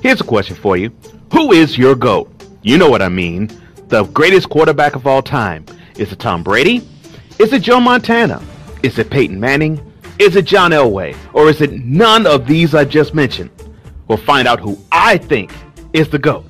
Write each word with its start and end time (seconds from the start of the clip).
Here's 0.00 0.20
a 0.20 0.24
question 0.24 0.56
for 0.56 0.76
you 0.76 0.90
Who 1.32 1.52
is 1.52 1.76
your 1.76 1.94
GOAT? 1.94 2.30
You 2.62 2.78
know 2.78 2.88
what 2.88 3.02
I 3.02 3.08
mean. 3.08 3.50
The 3.88 4.04
greatest 4.04 4.48
quarterback 4.48 4.94
of 4.94 5.06
all 5.06 5.22
time. 5.22 5.66
Is 5.96 6.12
it 6.12 6.18
Tom 6.18 6.42
Brady? 6.42 6.86
Is 7.38 7.52
it 7.52 7.62
Joe 7.62 7.80
Montana? 7.80 8.42
Is 8.82 8.98
it 8.98 9.10
Peyton 9.10 9.38
Manning? 9.38 9.80
Is 10.18 10.36
it 10.36 10.44
John 10.44 10.70
Elway? 10.70 11.16
Or 11.32 11.48
is 11.48 11.60
it 11.60 11.72
none 11.72 12.26
of 12.26 12.46
these 12.46 12.74
I 12.74 12.84
just 12.84 13.14
mentioned? 13.14 13.50
We'll 14.08 14.18
find 14.18 14.46
out 14.46 14.60
who 14.60 14.78
I 14.92 15.18
think 15.18 15.52
is 15.92 16.08
the 16.08 16.18
GOAT. 16.18 16.44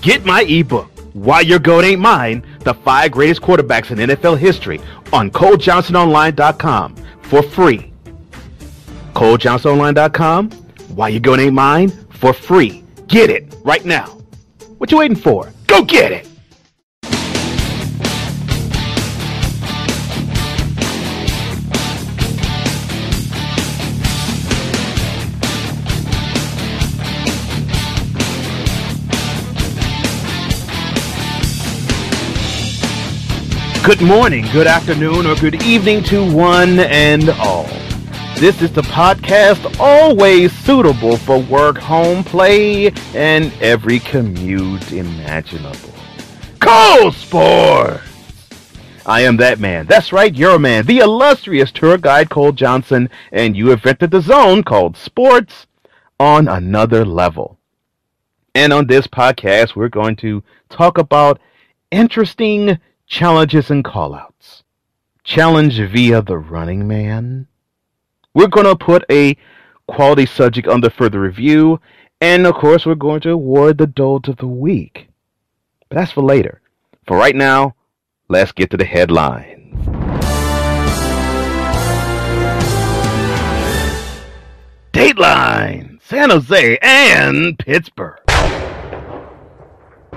Get 0.00 0.24
my 0.24 0.42
ebook, 0.42 0.90
Why 1.12 1.40
Your 1.40 1.58
GOAT 1.58 1.84
Ain't 1.84 2.00
Mine, 2.00 2.44
the 2.60 2.74
five 2.74 3.12
greatest 3.12 3.42
quarterbacks 3.42 3.90
in 3.90 3.98
NFL 3.98 4.38
history 4.38 4.80
on 5.12 5.30
ColeJohnsonOnline.com 5.30 6.96
for 7.22 7.42
free. 7.42 7.92
ColeJohnsonOnline.com, 9.14 10.50
Why 10.94 11.08
Your 11.08 11.20
GOAT 11.20 11.40
Ain't 11.40 11.54
Mine, 11.54 11.90
for 12.10 12.32
free. 12.32 12.81
Get 13.12 13.28
it 13.28 13.54
right 13.62 13.84
now. 13.84 14.06
What 14.78 14.90
you 14.90 14.96
waiting 14.96 15.18
for? 15.18 15.52
Go 15.66 15.82
get 15.84 16.12
it! 16.12 16.26
Good 33.84 34.00
morning, 34.00 34.46
good 34.52 34.66
afternoon, 34.66 35.26
or 35.26 35.34
good 35.34 35.62
evening 35.62 36.02
to 36.04 36.34
one 36.34 36.78
and 36.80 37.28
all. 37.28 37.81
This 38.42 38.60
is 38.60 38.72
the 38.72 38.82
podcast 38.82 39.78
always 39.78 40.50
suitable 40.50 41.16
for 41.16 41.38
work, 41.38 41.78
home, 41.78 42.24
play, 42.24 42.88
and 43.14 43.52
every 43.62 44.00
commute 44.00 44.90
imaginable. 44.90 45.94
Cole 46.58 47.12
Sportz! 47.12 48.00
I 49.06 49.20
am 49.20 49.36
that 49.36 49.60
man. 49.60 49.86
That's 49.86 50.12
right, 50.12 50.34
your 50.34 50.58
man, 50.58 50.86
the 50.86 50.98
illustrious 50.98 51.70
tour 51.70 51.98
guide 51.98 52.30
Cole 52.30 52.50
Johnson, 52.50 53.10
and 53.30 53.56
you 53.56 53.68
have 53.68 53.86
entered 53.86 54.10
the 54.10 54.20
zone 54.20 54.64
called 54.64 54.96
Sports 54.96 55.68
on 56.18 56.48
another 56.48 57.04
level. 57.04 57.60
And 58.56 58.72
on 58.72 58.88
this 58.88 59.06
podcast, 59.06 59.76
we're 59.76 59.88
going 59.88 60.16
to 60.16 60.42
talk 60.68 60.98
about 60.98 61.40
interesting 61.92 62.80
challenges 63.06 63.70
and 63.70 63.84
callouts. 63.84 64.64
Challenge 65.22 65.78
via 65.78 66.20
the 66.22 66.38
running 66.38 66.88
man. 66.88 67.46
We're 68.34 68.48
going 68.48 68.66
to 68.66 68.76
put 68.76 69.04
a 69.10 69.36
quality 69.86 70.24
subject 70.24 70.66
under 70.66 70.88
further 70.88 71.20
review, 71.20 71.80
and 72.20 72.46
of 72.46 72.54
course, 72.54 72.86
we're 72.86 72.94
going 72.94 73.20
to 73.22 73.30
award 73.30 73.76
the 73.76 73.86
dolt 73.86 74.26
of 74.26 74.38
the 74.38 74.46
week. 74.46 75.08
But 75.88 75.96
that's 75.96 76.12
for 76.12 76.22
later. 76.22 76.62
For 77.06 77.16
right 77.16 77.36
now, 77.36 77.74
let's 78.28 78.52
get 78.52 78.70
to 78.70 78.78
the 78.78 78.86
headlines. 78.86 79.58
Dateline, 84.92 86.00
San 86.02 86.30
Jose, 86.30 86.78
and 86.80 87.58
Pittsburgh. 87.58 88.18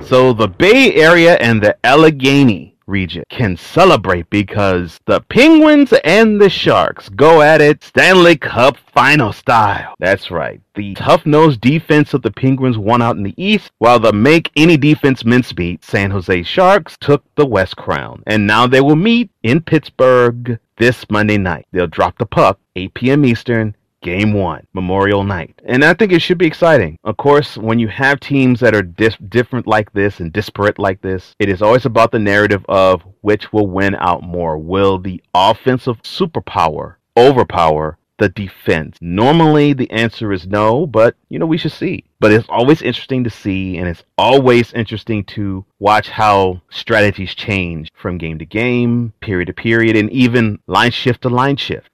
So 0.03 0.31
the 0.31 0.47
Bay 0.47 0.94
Area 0.94 1.35
and 1.35 1.61
the 1.61 1.75
Allegheny 1.85 2.75
region 2.88 3.23
can 3.30 3.58
celebrate 3.58 4.30
because 4.30 5.00
the 5.05 5.22
Penguins 5.22 5.94
and 6.03 6.39
the 6.39 6.50
Sharks 6.50 7.09
go 7.09 7.41
at 7.41 7.61
it 7.61 7.83
Stanley 7.83 8.38
Cup 8.38 8.78
final 8.78 9.33
style. 9.33 9.95
That's 10.00 10.31
right. 10.31 10.61
The 10.75 10.94
tough-nosed 10.95 11.61
defense 11.61 12.13
of 12.13 12.22
the 12.22 12.31
Penguins 12.31 12.78
won 12.78 13.02
out 13.02 13.16
in 13.17 13.23
the 13.23 13.33
East, 13.38 13.72
while 13.78 14.00
the 14.00 14.13
make 14.13 14.52
any 14.56 14.78
defense 14.78 15.23
mincemeat 15.23 15.83
San 15.83 16.11
Jose 16.11 16.44
Sharks 16.44 16.97
took 17.00 17.23
the 17.36 17.45
West 17.45 17.78
crown. 17.78 18.23
And 18.28 18.45
now 18.45 18.67
they 18.67 18.81
will 18.81 18.95
meet 18.95 19.30
in 19.44 19.61
Pittsburgh 19.61 20.59
this 20.78 21.09
Monday 21.09 21.38
night. 21.38 21.66
They'll 21.72 21.88
drop 21.88 22.17
the 22.17 22.25
puck 22.25 22.59
8 22.75 22.94
p.m. 22.94 23.25
Eastern 23.25 23.75
Game 24.05 24.33
one, 24.33 24.67
Memorial 24.71 25.23
Night. 25.23 25.59
And 25.66 25.83
I 25.83 25.95
think 25.95 26.11
it 26.11 26.21
should 26.21 26.38
be 26.38 26.45
exciting. 26.45 26.99
Of 27.03 27.17
course, 27.17 27.57
when 27.57 27.79
you 27.79 27.88
have 27.88 28.19
teams 28.19 28.59
that 28.59 28.75
are 28.75 28.83
dis- 28.83 29.17
different 29.29 29.66
like 29.66 29.91
this 29.93 30.19
and 30.19 30.31
disparate 30.31 30.77
like 30.77 31.01
this, 31.01 31.35
it 31.39 31.49
is 31.49 31.63
always 31.63 31.88
about 31.88 32.11
the 32.11 32.19
narrative 32.19 32.63
of 32.69 33.01
which 33.21 33.51
will 33.51 33.66
win 33.66 33.95
out 33.95 34.21
more. 34.21 34.59
Will 34.59 34.99
the 34.99 35.23
offensive 35.33 35.99
superpower 36.03 36.97
overpower 37.17 37.97
the 38.19 38.29
defense? 38.29 38.95
Normally, 39.01 39.73
the 39.73 39.89
answer 39.89 40.31
is 40.31 40.45
no, 40.45 40.85
but 40.85 41.16
you 41.29 41.39
know, 41.39 41.47
we 41.47 41.57
should 41.57 41.72
see. 41.72 42.03
But 42.19 42.31
it's 42.31 42.47
always 42.47 42.83
interesting 42.83 43.23
to 43.23 43.31
see, 43.31 43.79
and 43.79 43.87
it's 43.87 44.03
always 44.19 44.72
interesting 44.73 45.23
to 45.33 45.66
watch 45.79 46.09
how 46.09 46.61
strategies 46.69 47.33
change 47.33 47.91
from 47.95 48.19
game 48.19 48.37
to 48.37 48.45
game, 48.45 49.13
period 49.19 49.47
to 49.47 49.53
period, 49.53 49.95
and 49.95 50.11
even 50.11 50.59
line 50.67 50.91
shift 50.91 51.23
to 51.23 51.29
line 51.29 51.57
shift. 51.57 51.89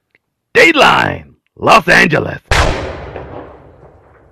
Dateline! 0.53 1.31
Los 1.63 1.88
Angeles. 1.88 2.41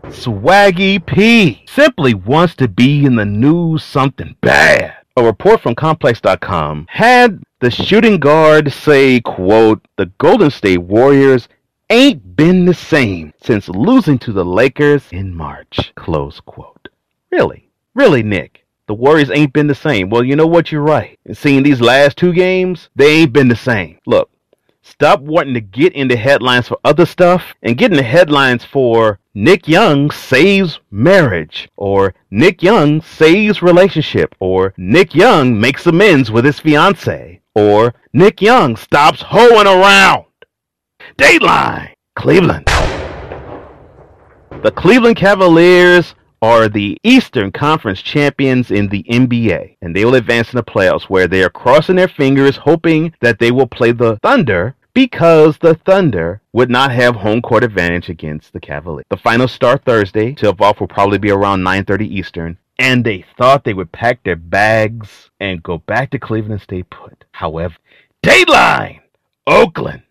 Swaggy 0.06 1.06
P 1.06 1.64
simply 1.68 2.16
wants 2.16 2.56
to 2.56 2.68
be 2.68 3.06
in 3.06 3.16
the 3.18 3.26
news 3.26 3.84
something 3.84 4.36
bad. 4.42 4.96
A 5.16 5.24
report 5.24 5.62
from 5.62 5.76
Complex.com 5.76 6.88
had 6.90 7.44
the 7.60 7.70
shooting 7.70 8.18
guard 8.18 8.74
say, 8.74 9.22
quote, 9.22 9.86
the 9.96 10.08
Golden 10.18 10.50
State 10.50 10.80
Warriors 10.80 11.48
ain't 11.92 12.36
been 12.36 12.66
the 12.66 12.74
same 12.74 13.32
since 13.44 13.70
losing 13.70 14.18
to 14.20 14.32
the 14.32 14.46
Lakers 14.46 15.04
in 15.12 15.36
March, 15.36 15.94
close 15.94 16.40
quote. 16.40 16.90
Really? 17.32 17.70
Really, 17.94 18.24
Nick? 18.24 18.66
The 18.88 18.96
Warriors 18.96 19.30
ain't 19.30 19.54
been 19.54 19.68
the 19.68 19.76
same. 19.76 20.10
Well, 20.10 20.24
you 20.24 20.36
know 20.36 20.48
what? 20.48 20.72
You're 20.72 20.82
right. 20.82 21.20
And 21.26 21.38
seeing 21.38 21.62
these 21.62 21.80
last 21.80 22.18
two 22.18 22.34
games, 22.34 22.90
they 22.96 23.18
ain't 23.18 23.34
been 23.34 23.50
the 23.50 23.56
same. 23.56 24.00
Look, 24.08 24.32
Stop 24.90 25.22
wanting 25.22 25.54
to 25.54 25.62
get 25.62 25.94
into 25.94 26.18
headlines 26.18 26.68
for 26.68 26.78
other 26.84 27.06
stuff 27.06 27.54
and 27.62 27.78
get 27.78 27.92
into 27.92 28.04
headlines 28.04 28.66
for 28.66 29.20
Nick 29.36 29.68
Young 29.68 30.10
saves 30.10 30.80
marriage, 30.90 31.70
or 31.78 32.14
Nick 32.32 32.64
Young 32.64 33.02
saves 33.02 33.62
relationship, 33.62 34.36
or 34.40 34.74
Nick 34.78 35.14
Young 35.14 35.58
makes 35.58 35.86
amends 35.86 36.32
with 36.32 36.44
his 36.44 36.60
fiance, 36.60 37.40
or 37.54 37.94
Nick 38.14 38.42
Young 38.42 38.76
stops 38.76 39.22
hoeing 39.22 39.68
around. 39.68 40.26
Dateline, 41.18 41.92
Cleveland. 42.16 42.66
The 44.64 44.74
Cleveland 44.76 45.18
Cavaliers 45.18 46.16
are 46.42 46.68
the 46.68 46.98
Eastern 47.04 47.52
Conference 47.52 48.02
champions 48.02 48.72
in 48.72 48.88
the 48.88 49.04
NBA, 49.04 49.78
and 49.82 49.96
they 49.96 50.04
will 50.04 50.16
advance 50.16 50.52
in 50.52 50.58
the 50.58 50.64
playoffs 50.64 51.04
where 51.04 51.28
they 51.28 51.44
are 51.44 51.50
crossing 51.50 51.98
their 51.98 52.08
fingers 52.08 52.58
hoping 52.58 53.14
that 53.22 53.40
they 53.40 53.52
will 53.52 53.68
play 53.68 53.92
the 53.92 54.18
Thunder 54.24 54.76
because 54.94 55.58
the 55.58 55.76
Thunder 55.76 56.42
would 56.54 56.70
not 56.70 56.92
have 56.92 57.16
home 57.16 57.42
court 57.42 57.64
advantage 57.64 58.10
against 58.10 58.54
the 58.54 58.60
Cavaliers. 58.60 59.06
The 59.10 59.18
finals 59.18 59.52
start 59.52 59.84
Thursday. 59.86 60.34
Tip-off 60.34 60.80
will 60.80 60.88
probably 60.88 61.18
be 61.18 61.32
around 61.32 61.64
9:30 61.64 62.06
Eastern, 62.08 62.58
and 62.78 63.06
they 63.06 63.26
thought 63.38 63.64
they 63.64 63.74
would 63.74 63.92
pack 63.92 64.24
their 64.24 64.36
bags 64.36 65.30
and 65.40 65.64
go 65.64 65.78
back 65.78 66.10
to 66.12 66.20
Cleveland 66.20 66.54
and 66.54 66.62
stay 66.62 66.84
put. 66.84 67.26
However, 67.32 67.76
Dateline, 68.24 69.00
Oakland. 69.48 70.04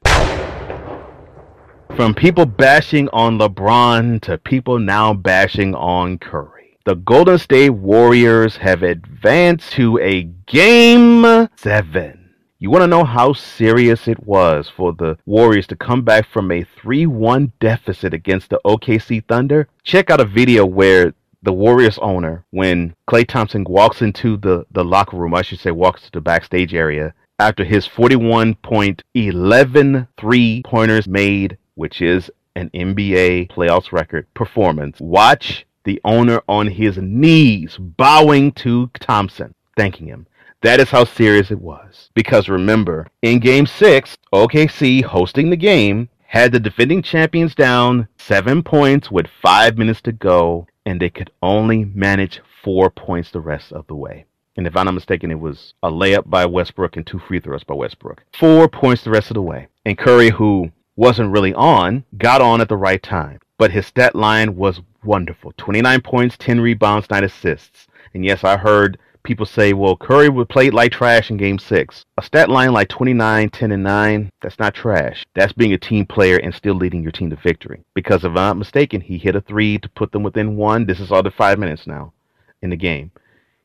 From 1.97 2.15
people 2.15 2.47
bashing 2.47 3.09
on 3.09 3.39
LeBron 3.39 4.21
to 4.23 4.39
people 4.39 4.79
now 4.79 5.15
bashing 5.15 5.75
on 5.75 6.19
Curry. 6.19 6.79
The 6.85 6.95
Golden 6.95 7.39
State 7.39 7.71
Warriors 7.71 8.57
have 8.57 8.83
advanced 8.83 9.73
to 9.73 9.99
a 9.99 10.23
game 10.47 11.49
seven 11.57 12.18
you 12.61 12.71
want 12.71 12.83
to 12.83 12.89
know 12.89 13.05
how 13.05 13.33
serious 13.33 14.09
it 14.09 14.27
was 14.27 14.69
for 14.69 14.93
the 14.93 15.17
Warriors 15.27 15.67
to 15.69 15.77
come 15.77 16.03
back 16.03 16.27
from 16.27 16.51
a 16.51 16.65
3 16.65 17.07
1 17.07 17.53
deficit 17.61 18.13
against 18.13 18.51
the 18.51 18.61
OKC 18.65 19.25
Thunder? 19.27 19.69
Check 19.85 20.11
out 20.11 20.21
a 20.21 20.25
video 20.25 20.67
where 20.67 21.15
the 21.43 21.53
Warriors 21.53 21.99
owner, 21.99 22.45
when 22.51 22.97
Klay 23.09 23.27
Thompson 23.27 23.63
walks 23.63 24.03
into 24.03 24.37
the, 24.37 24.67
the 24.73 24.85
locker 24.85 25.17
room, 25.17 25.35
I 25.35 25.43
should 25.43 25.61
say, 25.61 25.71
walks 25.71 26.03
to 26.03 26.11
the 26.11 26.21
backstage 26.21 26.75
area, 26.75 27.15
after 27.39 27.63
his 27.63 27.87
41 27.87 28.57
point 28.57 29.05
11 29.15 30.09
three 30.19 30.63
pointers 30.65 31.07
made, 31.07 31.57
which 31.77 32.03
is 32.03 32.29
an 32.57 32.71
NBA 32.71 33.53
playoffs 33.53 33.93
record 33.93 34.27
performance. 34.35 34.99
Watch 35.01 35.65
the 35.85 36.01
owner 36.05 36.43
on 36.49 36.67
his 36.67 36.99
knees 36.99 37.77
bowing 37.79 38.51
to 38.53 38.91
Thompson, 38.99 39.55
thanking 39.77 40.09
him. 40.09 40.27
That 40.63 40.81
is 40.81 40.91
how 40.91 41.05
serious 41.05 41.51
it 41.51 41.61
was. 41.61 42.11
Because 42.15 42.49
remember, 42.49 43.07
in 43.23 43.39
game 43.39 43.67
six, 43.67 44.17
OKC 44.33 45.05
hosting 45.05 45.51
the 45.51 45.57
game 45.57 46.09
had 46.27 46.53
the 46.53 46.61
defending 46.61 47.01
champions 47.03 47.55
down 47.55 48.09
seven 48.19 48.63
points 48.63 49.11
with 49.11 49.27
five 49.41 49.79
minutes 49.79 50.03
to 50.03 50.13
go, 50.13 50.67
and 50.85 51.01
they 51.01 51.11
could 51.11 51.31
only 51.43 51.85
manage 51.87 52.41
four 52.63 52.91
points 52.91 53.31
the 53.31 53.41
rest 53.41 53.73
of 53.73 53.87
the 53.87 53.95
way. 53.95 54.25
And 54.57 54.67
if 54.67 54.77
I'm 54.77 54.87
not 54.87 54.95
mistaken, 54.95 55.31
it 55.31 55.39
was 55.39 55.75
a 55.85 55.91
layup 55.91 56.29
by 56.29 56.45
Westbrook 56.45 56.97
and 56.97 57.07
two 57.07 57.21
free 57.21 57.39
throws 57.39 57.63
by 57.63 57.75
Westbrook. 57.75 58.25
Four 58.37 58.69
points 58.69 59.05
the 59.05 59.11
rest 59.11 59.31
of 59.31 59.35
the 59.35 59.43
way. 59.43 59.69
And 59.87 59.97
Curry, 59.97 60.31
who 60.31 60.73
wasn't 60.97 61.31
really 61.31 61.55
on, 61.55 62.05
got 62.19 62.41
on 62.41 62.61
at 62.61 62.69
the 62.69 62.77
right 62.77 63.03
time. 63.03 63.39
but 63.59 63.71
his 63.73 63.87
stat 63.87 64.15
line 64.15 64.57
was 64.57 64.81
wonderful 65.05 65.53
29 65.57 66.01
points, 66.03 66.37
10 66.39 66.61
rebounds, 66.61 67.09
9 67.11 67.25
assists. 67.25 67.87
And 68.15 68.25
yes, 68.25 68.43
I 68.45 68.57
heard 68.57 68.99
people 69.29 69.47
say, 69.47 69.75
well, 69.75 69.95
Curry 69.95 70.31
would 70.31 70.49
play 70.49 70.71
like 70.71 70.91
trash 70.91 71.31
in 71.31 71.37
game 71.37 71.59
six. 71.59 72.05
A 72.17 72.23
stat 72.23 72.49
line 72.49 72.73
like 72.73 72.89
29, 72.89 73.51
10, 73.51 73.73
and 73.73 73.83
9, 73.83 74.31
that's 74.41 74.59
not 74.59 74.75
trash. 74.75 75.25
That's 75.35 75.53
being 75.53 75.75
a 75.75 75.79
team 75.79 76.07
player 76.07 76.39
and 76.39 76.55
still 76.55 76.75
leading 76.75 77.03
your 77.03 77.13
team 77.13 77.29
to 77.29 77.37
victory. 77.37 77.85
Because 77.95 78.25
if 78.25 78.31
I'm 78.31 78.35
not 78.35 78.57
mistaken, 78.57 79.03
he 79.03 79.19
hit 79.19 79.37
a 79.37 79.43
three 79.43 79.79
to 79.79 79.89
put 79.91 80.13
them 80.13 80.23
within 80.23 80.57
one. 80.57 80.87
This 80.87 80.99
is 80.99 81.13
all 81.13 81.23
the 81.23 81.31
five 81.31 81.59
minutes 81.59 81.87
now 81.87 82.15
in 82.63 82.71
the 82.71 82.77
game. 82.77 83.11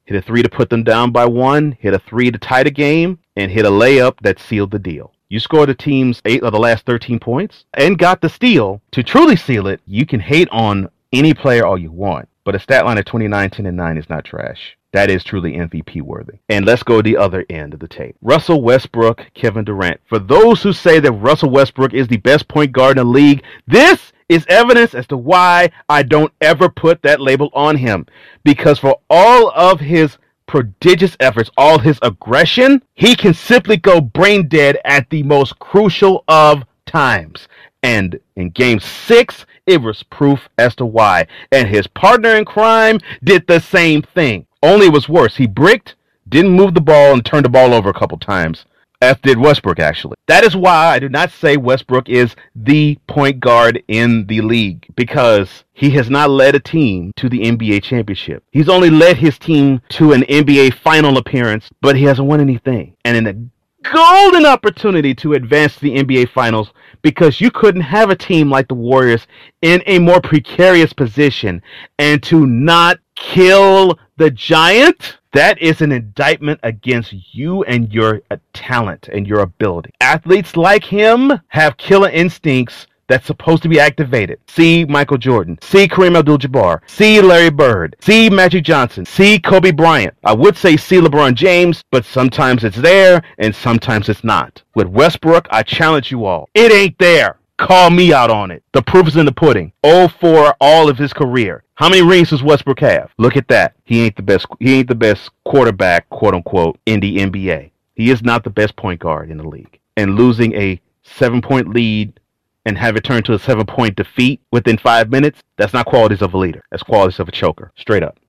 Hit 0.04 0.18
a 0.18 0.22
three 0.22 0.44
to 0.44 0.50
put 0.50 0.70
them 0.70 0.84
down 0.84 1.12
by 1.12 1.26
one, 1.26 1.78
hit 1.80 1.94
a 1.94 2.00
three 2.00 2.30
to 2.30 2.38
tie 2.38 2.64
the 2.64 2.70
game, 2.70 3.20
and 3.38 3.50
hit 3.50 3.66
a 3.66 3.70
layup 3.70 4.20
that 4.22 4.40
sealed 4.40 4.72
the 4.72 4.80
deal. 4.80 5.14
You 5.30 5.40
scored 5.40 5.70
the 5.70 5.76
team's 5.76 6.22
eight 6.26 6.44
of 6.44 6.52
the 6.52 6.60
last 6.60 6.86
13 6.86 7.20
points 7.20 7.64
and 7.74 7.98
got 7.98 8.20
the 8.20 8.28
steal. 8.28 8.82
To 8.92 9.02
truly 9.02 9.38
seal 9.38 9.68
it, 9.68 9.80
you 9.88 10.06
can 10.06 10.20
hate 10.20 10.50
on 10.52 10.90
any 11.14 11.34
player 11.34 11.66
all 11.66 11.78
you 11.78 11.90
want, 11.90 12.28
but 12.46 12.56
a 12.56 12.60
stat 12.60 12.86
line 12.86 12.98
of 12.98 13.06
29, 13.06 13.50
10, 13.50 13.66
and 13.66 13.78
9 13.78 13.98
is 13.98 14.10
not 14.10 14.26
trash. 14.26 14.78
That 14.94 15.10
is 15.10 15.24
truly 15.24 15.54
MVP 15.54 16.02
worthy. 16.04 16.34
And 16.50 16.66
let's 16.66 16.84
go 16.84 16.98
to 16.98 17.04
the 17.04 17.18
other 17.18 17.46
end 17.50 17.74
of 17.74 17.80
the 17.80 17.88
tape. 17.88 18.16
Russell 18.22 18.62
Westbrook, 18.62 19.26
Kevin 19.34 19.66
Durant. 19.66 20.00
For 20.06 20.20
those 20.20 20.62
who 20.62 20.72
say 20.72 21.00
that 21.00 21.12
Russell 21.14 21.50
Westbrook 21.50 21.94
is 21.94 22.08
the 22.08 22.18
best 22.18 22.48
point 22.48 22.72
guard 22.72 23.00
in 23.00 23.08
the 23.08 23.12
league, 23.12 23.44
this 23.66 24.14
is 24.30 24.46
evidence 24.50 24.94
as 24.94 25.08
to 25.08 25.18
why 25.18 25.72
I 25.90 26.04
don't 26.04 26.32
ever 26.42 26.70
put 26.70 27.02
that 27.02 27.20
label 27.20 27.50
on 27.54 27.76
him. 27.76 28.06
Because 28.44 28.78
for 28.78 29.00
all 29.10 29.52
of 29.56 29.80
his 29.80 30.18
prodigious 30.46 31.18
efforts, 31.20 31.50
all 31.58 31.80
his 31.80 31.98
aggression, 32.04 32.84
he 32.94 33.16
can 33.16 33.34
simply 33.34 33.78
go 33.78 34.00
brain 34.00 34.48
dead 34.48 34.78
at 34.86 35.10
the 35.10 35.24
most 35.24 35.58
crucial 35.58 36.24
of 36.28 36.64
times. 36.86 37.48
And 37.84 38.20
in 38.36 38.50
game 38.50 38.80
six, 38.80 39.46
it 39.68 39.82
was 39.82 40.04
proof 40.04 40.50
as 40.58 40.76
to 40.78 40.86
why. 40.86 41.28
And 41.52 41.68
his 41.68 41.86
partner 41.88 42.36
in 42.36 42.46
crime 42.46 43.00
did 43.24 43.46
the 43.46 43.60
same 43.60 44.02
thing. 44.02 44.48
Only 44.64 44.88
it 44.88 44.94
was 44.94 45.10
worse. 45.10 45.36
He 45.36 45.46
bricked, 45.46 45.96
didn't 46.30 46.52
move 46.52 46.74
the 46.74 46.82
ball, 46.82 47.14
and 47.14 47.26
turned 47.26 47.46
the 47.46 47.50
ball 47.50 47.74
over 47.74 47.90
a 47.90 47.94
couple 47.94 48.18
times. 48.18 48.66
F 49.04 49.22
did 49.22 49.38
Westbrook, 49.38 49.82
actually. 49.82 50.16
That 50.28 50.46
is 50.46 50.56
why 50.56 50.88
I 50.88 51.00
do 51.00 51.10
not 51.10 51.30
say 51.30 51.58
Westbrook 51.58 52.08
is 52.08 52.38
the 52.56 52.98
point 53.08 53.42
guard 53.42 53.84
in 53.90 54.26
the 54.28 54.40
league 54.40 54.86
because 54.96 55.66
he 55.74 55.90
has 55.92 56.10
not 56.10 56.30
led 56.30 56.56
a 56.56 56.60
team 56.62 57.12
to 57.18 57.28
the 57.28 57.42
NBA 57.42 57.84
championship. 57.84 58.46
He's 58.52 58.70
only 58.70 58.90
led 58.90 59.18
his 59.18 59.38
team 59.38 59.82
to 59.90 60.14
an 60.14 60.22
NBA 60.22 60.76
final 60.76 61.18
appearance, 61.18 61.70
but 61.82 61.98
he 61.98 62.04
hasn't 62.04 62.30
won 62.30 62.40
anything. 62.40 62.96
And 63.04 63.18
in 63.18 63.52
golden 63.92 64.46
opportunity 64.46 65.14
to 65.16 65.34
advance 65.34 65.78
the 65.78 65.96
NBA 65.98 66.30
finals 66.30 66.72
because 67.02 67.42
you 67.42 67.52
couldn't 67.52 67.82
have 67.82 68.10
a 68.10 68.16
team 68.16 68.50
like 68.50 68.68
the 68.68 68.74
Warriors 68.74 69.28
in 69.62 69.84
a 69.86 70.00
more 70.00 70.22
precarious 70.22 70.94
position 70.94 71.62
and 72.00 72.22
to 72.24 72.46
not 72.46 73.00
kill 73.16 73.98
the 74.18 74.32
giant 74.32 75.18
that 75.34 75.60
is 75.60 75.82
an 75.82 75.92
indictment 75.92 76.60
against 76.62 77.14
you 77.34 77.64
and 77.64 77.92
your 77.92 78.22
talent 78.54 79.10
and 79.12 79.28
your 79.28 79.40
ability. 79.40 79.90
Athletes 80.00 80.56
like 80.56 80.84
him 80.84 81.32
have 81.48 81.78
killer 81.78 82.10
instincts 82.10 82.86
that's 83.08 83.26
supposed 83.26 83.64
to 83.64 83.70
be 83.70 83.80
activated. 83.80 84.40
See 84.48 84.86
Michael 84.86 85.18
Jordan. 85.18 85.60
See 85.62 85.88
Kareem 85.88 86.18
Abdul-Jabbar. 86.18 86.82
See 86.88 87.22
Larry 87.22 87.50
Bird. 87.50 87.96
See 88.00 88.30
Magic 88.30 88.64
Johnson. 88.64 89.06
See 89.06 89.40
Kobe 89.40 89.72
Bryant. 89.72 90.16
I 90.24 90.34
would 90.34 90.58
say 90.58 90.78
see 90.78 91.00
LeBron 91.00 91.36
James, 91.36 91.84
but 91.92 92.06
sometimes 92.06 92.64
it's 92.64 92.78
there 92.78 93.22
and 93.38 93.56
sometimes 93.56 94.10
it's 94.10 94.24
not. 94.24 94.64
With 94.76 94.88
Westbrook, 94.88 95.48
I 95.52 95.64
challenge 95.64 96.12
you 96.12 96.26
all. 96.26 96.50
It 96.54 96.72
ain't 96.72 96.98
there. 96.98 97.40
Call 97.58 97.92
me 97.92 98.12
out 98.12 98.32
on 98.32 98.52
it. 98.52 98.64
The 98.74 98.82
proof 98.82 99.08
is 99.08 99.16
in 99.16 99.26
the 99.26 99.32
pudding. 99.32 99.72
Oh 99.84 100.08
for 100.08 100.56
all 100.60 100.90
of 100.90 100.98
his 100.98 101.14
career. 101.14 101.64
How 101.76 101.90
many 101.90 102.02
rings 102.02 102.30
does 102.30 102.44
Westbrook 102.44 102.80
have? 102.80 103.12
Look 103.18 103.38
at 103.38 103.48
that. 103.48 103.76
He 103.84 104.04
ain't 104.04 104.16
the 104.16 104.24
best. 104.24 104.48
He 104.60 104.76
ain't 104.76 104.88
the 104.88 104.96
best 104.96 105.30
quarterback, 105.46 106.10
quote 106.10 106.34
unquote, 106.34 106.80
in 106.86 107.00
the 107.00 107.18
NBA. 107.18 107.72
He 107.96 108.10
is 108.10 108.24
not 108.24 108.44
the 108.44 108.50
best 108.50 108.76
point 108.76 109.00
guard 109.00 109.30
in 109.30 109.38
the 109.38 109.48
league. 109.48 109.80
And 109.96 110.16
losing 110.16 110.54
a 110.54 110.82
seven-point 111.04 111.70
lead 111.70 112.20
and 112.66 112.78
have 112.78 112.96
it 112.96 113.04
turn 113.04 113.24
to 113.24 113.34
a 113.34 113.40
seven-point 113.40 113.96
defeat 113.96 114.42
within 114.52 114.78
five 114.78 115.10
minutes, 115.10 115.42
that's 115.58 115.74
not 115.74 115.86
qualities 115.86 116.22
of 116.22 116.34
a 116.34 116.38
leader. 116.38 116.64
That's 116.72 116.84
qualities 116.84 117.20
of 117.20 117.28
a 117.28 117.32
choker. 117.32 117.72
Straight 117.76 118.04
up. 118.04 118.20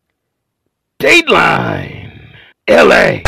Dateline, 1.01 2.33
LA. 2.69 3.21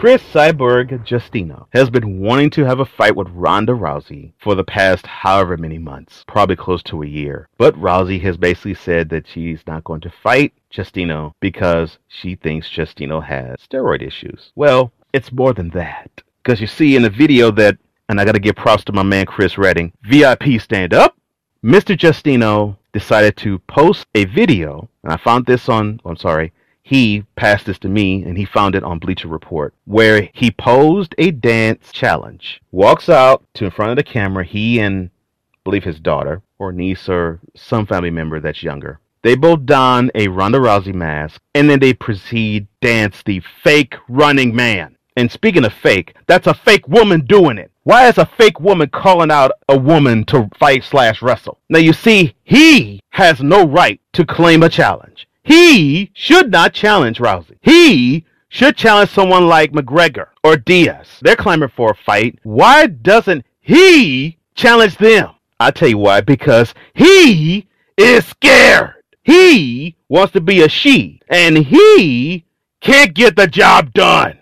Cris 0.00 0.22
Cyborg 0.32 1.06
Justino 1.06 1.66
has 1.74 1.90
been 1.90 2.20
wanting 2.20 2.48
to 2.50 2.64
have 2.64 2.80
a 2.80 2.86
fight 2.86 3.14
with 3.14 3.28
Ronda 3.32 3.74
Rousey 3.74 4.32
for 4.38 4.54
the 4.54 4.64
past 4.64 5.06
however 5.06 5.58
many 5.58 5.76
months, 5.76 6.24
probably 6.26 6.56
close 6.56 6.82
to 6.84 7.02
a 7.02 7.06
year. 7.06 7.48
But 7.58 7.74
Rousey 7.74 8.18
has 8.22 8.38
basically 8.38 8.74
said 8.74 9.10
that 9.10 9.28
she's 9.28 9.60
not 9.66 9.84
going 9.84 10.00
to 10.00 10.12
fight 10.22 10.54
Justino 10.72 11.32
because 11.40 11.98
she 12.08 12.34
thinks 12.34 12.68
Justino 12.70 13.22
has 13.22 13.58
steroid 13.58 14.00
issues. 14.00 14.52
Well, 14.54 14.90
it's 15.12 15.32
more 15.32 15.52
than 15.52 15.68
that. 15.70 16.10
Because 16.42 16.62
you 16.62 16.66
see 16.66 16.96
in 16.96 17.02
the 17.02 17.10
video 17.10 17.50
that, 17.50 17.76
and 18.10 18.20
I 18.20 18.24
gotta 18.24 18.40
give 18.40 18.56
props 18.56 18.82
to 18.84 18.92
my 18.92 19.04
man 19.04 19.24
Chris 19.24 19.56
Redding, 19.56 19.92
VIP 20.02 20.60
stand 20.60 20.92
up, 20.92 21.16
Mr. 21.62 21.96
Justino 21.96 22.76
decided 22.92 23.36
to 23.36 23.60
post 23.60 24.04
a 24.16 24.24
video, 24.24 24.88
and 25.04 25.12
I 25.12 25.16
found 25.16 25.46
this 25.46 25.68
on, 25.68 26.00
I'm 26.04 26.16
sorry, 26.16 26.52
he 26.82 27.22
passed 27.36 27.66
this 27.66 27.78
to 27.78 27.88
me 27.88 28.24
and 28.24 28.36
he 28.36 28.44
found 28.44 28.74
it 28.74 28.82
on 28.82 28.98
Bleacher 28.98 29.28
Report, 29.28 29.74
where 29.84 30.28
he 30.34 30.50
posed 30.50 31.14
a 31.18 31.30
dance 31.30 31.92
challenge. 31.92 32.60
Walks 32.72 33.08
out 33.08 33.44
to 33.54 33.66
in 33.66 33.70
front 33.70 33.92
of 33.92 33.96
the 33.96 34.02
camera, 34.02 34.44
he 34.44 34.80
and 34.80 35.10
I 35.54 35.58
believe 35.62 35.84
his 35.84 36.00
daughter 36.00 36.42
or 36.58 36.72
niece 36.72 37.08
or 37.08 37.38
some 37.54 37.86
family 37.86 38.10
member 38.10 38.40
that's 38.40 38.64
younger. 38.64 38.98
They 39.22 39.36
both 39.36 39.66
don 39.66 40.10
a 40.16 40.26
Ronda 40.26 40.58
Rousey 40.58 40.94
mask 40.94 41.40
and 41.54 41.70
then 41.70 41.78
they 41.78 41.94
proceed 41.94 42.66
dance 42.80 43.22
the 43.22 43.40
fake 43.62 43.94
running 44.08 44.56
man. 44.56 44.96
And 45.16 45.30
speaking 45.30 45.64
of 45.64 45.72
fake, 45.72 46.14
that's 46.26 46.46
a 46.46 46.54
fake 46.54 46.88
woman 46.88 47.22
doing 47.22 47.58
it. 47.58 47.70
Why 47.84 48.08
is 48.08 48.18
a 48.18 48.26
fake 48.26 48.60
woman 48.60 48.88
calling 48.90 49.30
out 49.30 49.52
a 49.68 49.78
woman 49.78 50.24
to 50.26 50.48
fight 50.58 50.84
slash 50.84 51.22
wrestle? 51.22 51.58
Now 51.68 51.78
you 51.78 51.92
see, 51.92 52.34
he 52.44 53.00
has 53.10 53.42
no 53.42 53.66
right 53.66 54.00
to 54.12 54.24
claim 54.24 54.62
a 54.62 54.68
challenge. 54.68 55.26
He 55.42 56.10
should 56.14 56.50
not 56.50 56.74
challenge 56.74 57.18
Rousey. 57.18 57.56
He 57.62 58.24
should 58.48 58.76
challenge 58.76 59.10
someone 59.10 59.46
like 59.46 59.72
McGregor 59.72 60.28
or 60.44 60.56
Diaz. 60.56 61.06
They're 61.22 61.36
clamoring 61.36 61.72
for 61.74 61.92
a 61.92 61.94
fight. 61.94 62.38
Why 62.42 62.86
doesn't 62.86 63.44
he 63.60 64.38
challenge 64.54 64.96
them? 64.98 65.30
i 65.58 65.70
tell 65.70 65.88
you 65.88 65.98
why. 65.98 66.20
Because 66.20 66.74
he 66.94 67.66
is 67.96 68.26
scared. 68.26 68.94
He 69.22 69.96
wants 70.08 70.32
to 70.32 70.40
be 70.40 70.62
a 70.62 70.68
she. 70.68 71.20
And 71.28 71.56
he 71.58 72.44
can't 72.80 73.14
get 73.14 73.36
the 73.36 73.46
job 73.46 73.92
done. 73.92 74.39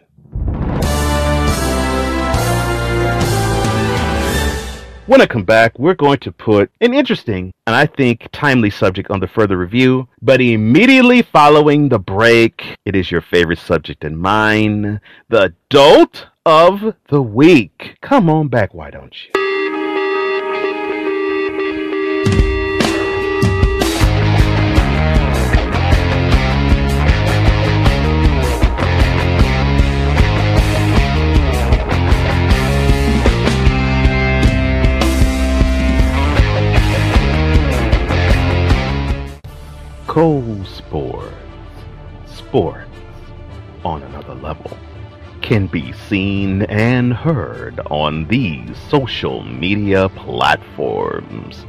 When 5.09 5.23
I 5.23 5.27
come 5.27 5.45
back, 5.45 5.79
we're 5.79 5.95
going 5.95 6.19
to 6.19 6.31
put 6.31 6.71
an 6.83 6.93
interesting 6.93 7.55
and 7.67 7.75
I 7.75 7.87
think 7.87 8.29
timely 8.31 8.69
subject 8.69 9.11
on 9.11 9.21
the 9.21 9.27
further 9.27 9.57
review, 9.57 10.07
but 10.21 10.43
immediately 10.43 11.23
following 11.23 11.89
the 11.89 11.99
break, 11.99 12.77
it 12.85 12.95
is 12.95 13.11
your 13.11 13.23
favorite 13.23 13.59
subject 13.59 14.05
and 14.05 14.19
mine, 14.19 15.01
the 15.31 15.55
dolt 15.71 16.27
of 16.45 16.95
the 17.09 17.23
week. 17.23 17.97
Come 18.03 18.29
on 18.29 18.49
back, 18.49 18.75
why 18.75 18.91
don't 18.91 19.15
you? 19.25 19.38
Can 45.49 45.67
be 45.67 45.93
seen 45.93 46.61
and 46.65 47.11
heard 47.11 47.81
on 47.91 48.29
these 48.29 48.77
social 48.91 49.43
media 49.43 50.07
platforms 50.11 51.65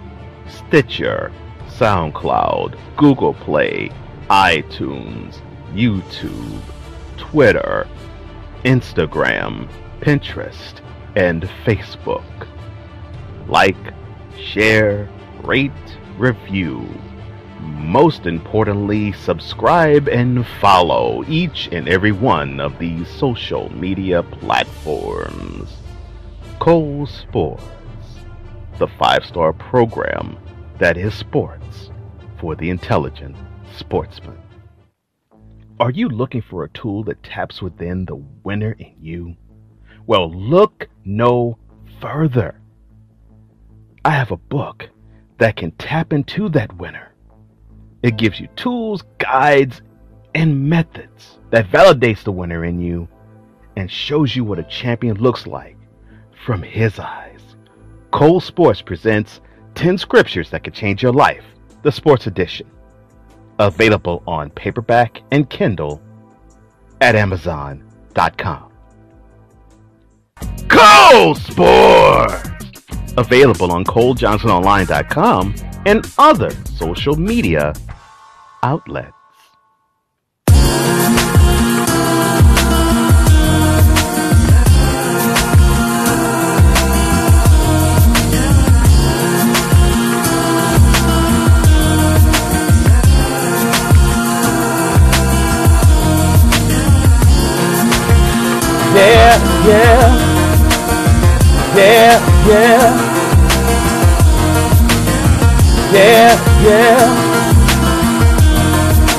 Stitcher, 0.49 1.31
SoundCloud, 1.67 2.77
Google 2.97 3.33
Play, 3.35 3.89
iTunes, 4.29 5.39
YouTube, 5.73 6.59
Twitter, 7.15 7.87
Instagram, 8.65 9.69
Pinterest, 10.01 10.81
and 11.15 11.43
Facebook. 11.63 12.47
Like, 13.47 13.93
share, 14.37 15.07
rate, 15.45 15.71
review 16.17 16.85
most 17.59 18.25
importantly, 18.25 19.11
subscribe 19.11 20.07
and 20.07 20.45
follow 20.61 21.23
each 21.27 21.69
and 21.71 21.87
every 21.87 22.11
one 22.11 22.59
of 22.59 22.77
these 22.79 23.07
social 23.09 23.69
media 23.73 24.23
platforms. 24.23 25.69
Cole 26.59 27.07
Sportz. 27.07 27.63
the 28.77 28.87
five 28.87 29.25
star 29.25 29.53
program 29.53 30.37
that 30.77 30.97
is 30.97 31.13
sports 31.13 31.91
for 32.39 32.55
the 32.55 32.69
intelligent 32.69 33.35
sportsman. 33.77 34.37
Are 35.79 35.91
you 35.91 36.09
looking 36.09 36.41
for 36.41 36.63
a 36.63 36.69
tool 36.69 37.03
that 37.05 37.23
taps 37.23 37.61
within 37.61 38.05
the 38.05 38.15
winner 38.15 38.75
in 38.79 38.93
you? 39.01 39.35
Well, 40.07 40.31
look 40.31 40.89
no 41.05 41.57
further. 42.01 42.59
I 44.03 44.11
have 44.11 44.31
a 44.31 44.37
book 44.37 44.89
that 45.37 45.55
can 45.55 45.71
tap 45.71 46.13
into 46.13 46.49
that 46.49 46.75
winner. 46.77 47.08
It 48.03 48.17
gives 48.17 48.39
you 48.39 48.47
tools, 48.55 49.03
guides, 49.17 49.81
and 50.33 50.69
methods 50.69 51.39
that 51.51 51.69
validates 51.69 52.23
the 52.23 52.31
winner 52.31 52.65
in 52.65 52.79
you 52.79 53.07
and 53.75 53.91
shows 53.91 54.35
you 54.35 54.43
what 54.43 54.59
a 54.59 54.63
champion 54.63 55.17
looks 55.17 55.47
like 55.47 55.77
from 56.45 56.61
his 56.61 56.99
eyes. 56.99 57.41
Cole 58.11 58.41
Sportz 58.41 58.83
presents 58.83 59.41
10 59.75 59.97
scriptures 59.97 60.49
that 60.49 60.63
could 60.63 60.73
change 60.73 61.03
your 61.03 61.13
life, 61.13 61.43
the 61.83 61.91
sports 61.91 62.27
edition. 62.27 62.69
Available 63.59 64.23
on 64.25 64.49
paperback 64.51 65.21
and 65.31 65.49
Kindle 65.49 66.01
at 67.01 67.15
Amazon.com. 67.15 68.71
Cole 70.67 71.35
Sportz! 71.35 72.47
Available 73.17 73.71
on 73.71 73.83
ColeJohnsonOnline.com 73.83 75.68
and 75.85 76.11
other 76.17 76.51
social 76.65 77.15
media 77.15 77.73
outlets. 78.63 79.18
Yeah, 106.69 106.99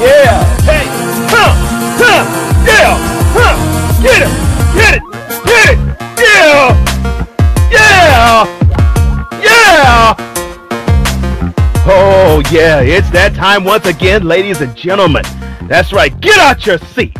yeah. 0.00 0.45
Hey, 0.62 0.87
huh, 1.26 1.52
huh, 1.99 2.23
yeah, 2.64 2.95
huh. 3.35 3.54
Get 4.00 4.23
it, 4.23 4.30
get 4.76 4.95
it, 4.95 5.02
get 5.45 5.71
it. 5.71 5.78
Yeah, 6.21 6.71
yeah, 7.73 8.47
yeah. 9.42 10.14
Oh, 11.88 12.40
yeah, 12.52 12.83
it's 12.83 13.11
that 13.11 13.35
time 13.35 13.64
once 13.64 13.85
again, 13.85 14.23
ladies 14.23 14.61
and 14.61 14.76
gentlemen. 14.76 15.25
That's 15.62 15.92
right, 15.92 16.21
get 16.21 16.38
out 16.38 16.64
your 16.64 16.78
seat. 16.78 17.19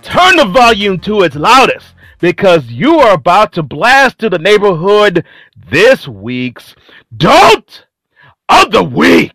Turn 0.00 0.36
the 0.36 0.46
volume 0.46 0.98
to 1.00 1.24
its 1.24 1.36
loudest 1.36 1.88
because 2.20 2.64
you 2.70 3.00
are 3.00 3.12
about 3.12 3.52
to 3.52 3.62
blast 3.62 4.18
to 4.20 4.30
the 4.30 4.38
neighborhood 4.38 5.26
this 5.70 6.08
week's 6.08 6.74
Dolt 7.14 7.84
of 8.48 8.70
the 8.70 8.82
Week. 8.82 9.32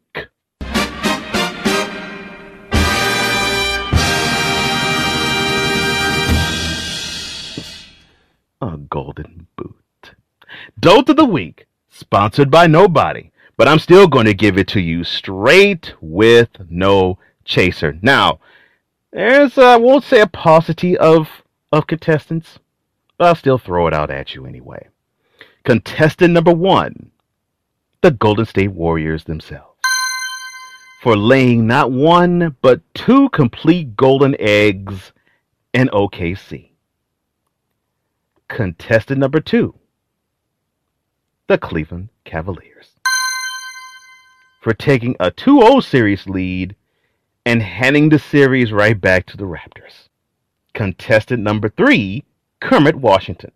A 8.62 8.78
golden 8.90 9.48
boot. 9.56 9.76
Dolt 10.80 11.10
of 11.10 11.18
the 11.18 11.26
Week, 11.26 11.68
sponsored 11.90 12.50
by 12.50 12.68
nobody, 12.68 13.32
but 13.58 13.68
I'm 13.68 13.80
still 13.80 14.08
going 14.08 14.26
to 14.26 14.34
give 14.34 14.58
it 14.58 14.68
to 14.70 14.80
you 14.80 15.04
straight 15.04 15.94
with 16.02 16.50
no 16.70 17.20
chaser. 17.46 17.98
Now, 18.02 18.40
there's, 19.12 19.58
uh, 19.58 19.74
I 19.74 19.78
won't 19.78 20.04
say 20.04 20.22
a 20.22 20.28
paucity 20.28 20.98
of, 20.98 21.28
of 21.72 21.88
contestants, 21.88 22.60
but 23.18 23.28
I'll 23.28 23.36
still 23.36 23.58
throw 23.58 23.88
it 23.88 23.94
out 23.94 24.10
at 24.10 24.34
you 24.34 24.46
anyway. 24.46 24.88
Contestant 25.64 26.34
number 26.34 26.54
one, 26.54 27.12
the 28.04 28.12
Golden 28.12 28.46
State 28.46 28.74
Warriors 28.74 29.24
themselves. 29.24 29.80
For 31.02 31.16
laying 31.16 31.66
not 31.66 31.90
one, 31.90 32.58
but 32.62 32.82
two 32.94 33.30
complete 33.30 33.96
golden 33.96 34.36
eggs 34.40 35.14
in 35.74 35.88
OKC. 35.88 36.72
Contestant 38.50 39.20
number 39.20 39.40
two, 39.40 39.74
the 41.48 41.58
Cleveland 41.58 42.10
Cavaliers. 42.26 42.90
For 44.62 44.74
taking 44.74 45.16
a 45.22 45.32
2 45.32 45.62
0 45.62 45.80
series 45.80 46.28
lead 46.28 46.76
and 47.46 47.62
handing 47.62 48.10
the 48.10 48.20
series 48.20 48.74
right 48.74 49.00
back 49.00 49.26
to 49.28 49.38
the 49.38 49.46
Raptors. 49.46 50.10
Contestant 50.74 51.42
number 51.42 51.70
three, 51.70 52.26
Kermit 52.60 52.98
Washington. 52.98 53.52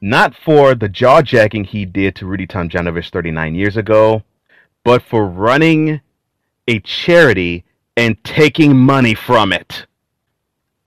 Not 0.00 0.34
for 0.34 0.74
the 0.74 0.88
jaw 0.88 1.22
jacking 1.22 1.64
he 1.64 1.84
did 1.84 2.14
to 2.16 2.26
Rudy 2.26 2.46
Tomjanovich 2.46 3.10
39 3.10 3.54
years 3.54 3.76
ago, 3.76 4.22
but 4.84 5.02
for 5.02 5.26
running 5.26 6.00
a 6.68 6.80
charity 6.80 7.64
and 7.96 8.22
taking 8.22 8.76
money 8.76 9.14
from 9.14 9.52
it. 9.52 9.86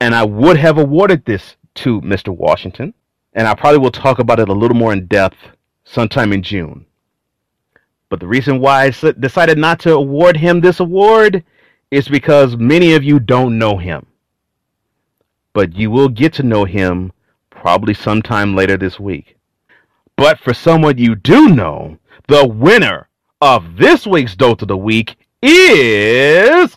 And 0.00 0.14
I 0.14 0.24
would 0.24 0.56
have 0.56 0.78
awarded 0.78 1.24
this 1.24 1.56
to 1.76 2.00
Mr. 2.00 2.34
Washington, 2.34 2.94
and 3.34 3.46
I 3.46 3.54
probably 3.54 3.78
will 3.78 3.90
talk 3.90 4.18
about 4.18 4.40
it 4.40 4.48
a 4.48 4.54
little 4.54 4.76
more 4.76 4.92
in 4.92 5.06
depth 5.06 5.36
sometime 5.84 6.32
in 6.32 6.42
June. 6.42 6.86
But 8.08 8.20
the 8.20 8.26
reason 8.26 8.60
why 8.60 8.84
I 8.84 9.12
decided 9.20 9.58
not 9.58 9.80
to 9.80 9.94
award 9.94 10.36
him 10.36 10.60
this 10.60 10.80
award 10.80 11.44
is 11.90 12.08
because 12.08 12.56
many 12.56 12.94
of 12.94 13.04
you 13.04 13.20
don't 13.20 13.58
know 13.58 13.76
him. 13.76 14.06
But 15.52 15.74
you 15.74 15.90
will 15.90 16.08
get 16.08 16.32
to 16.34 16.42
know 16.42 16.64
him 16.64 17.12
probably 17.62 17.94
sometime 17.94 18.56
later 18.56 18.76
this 18.76 18.98
week. 18.98 19.36
But 20.16 20.40
for 20.40 20.52
someone 20.52 20.98
you 20.98 21.14
do 21.14 21.48
know, 21.48 21.96
the 22.26 22.44
winner 22.44 23.08
of 23.40 23.76
this 23.76 24.04
week's 24.04 24.34
Dolt 24.34 24.62
of 24.62 24.68
the 24.68 24.76
Week 24.76 25.14
is. 25.40 26.76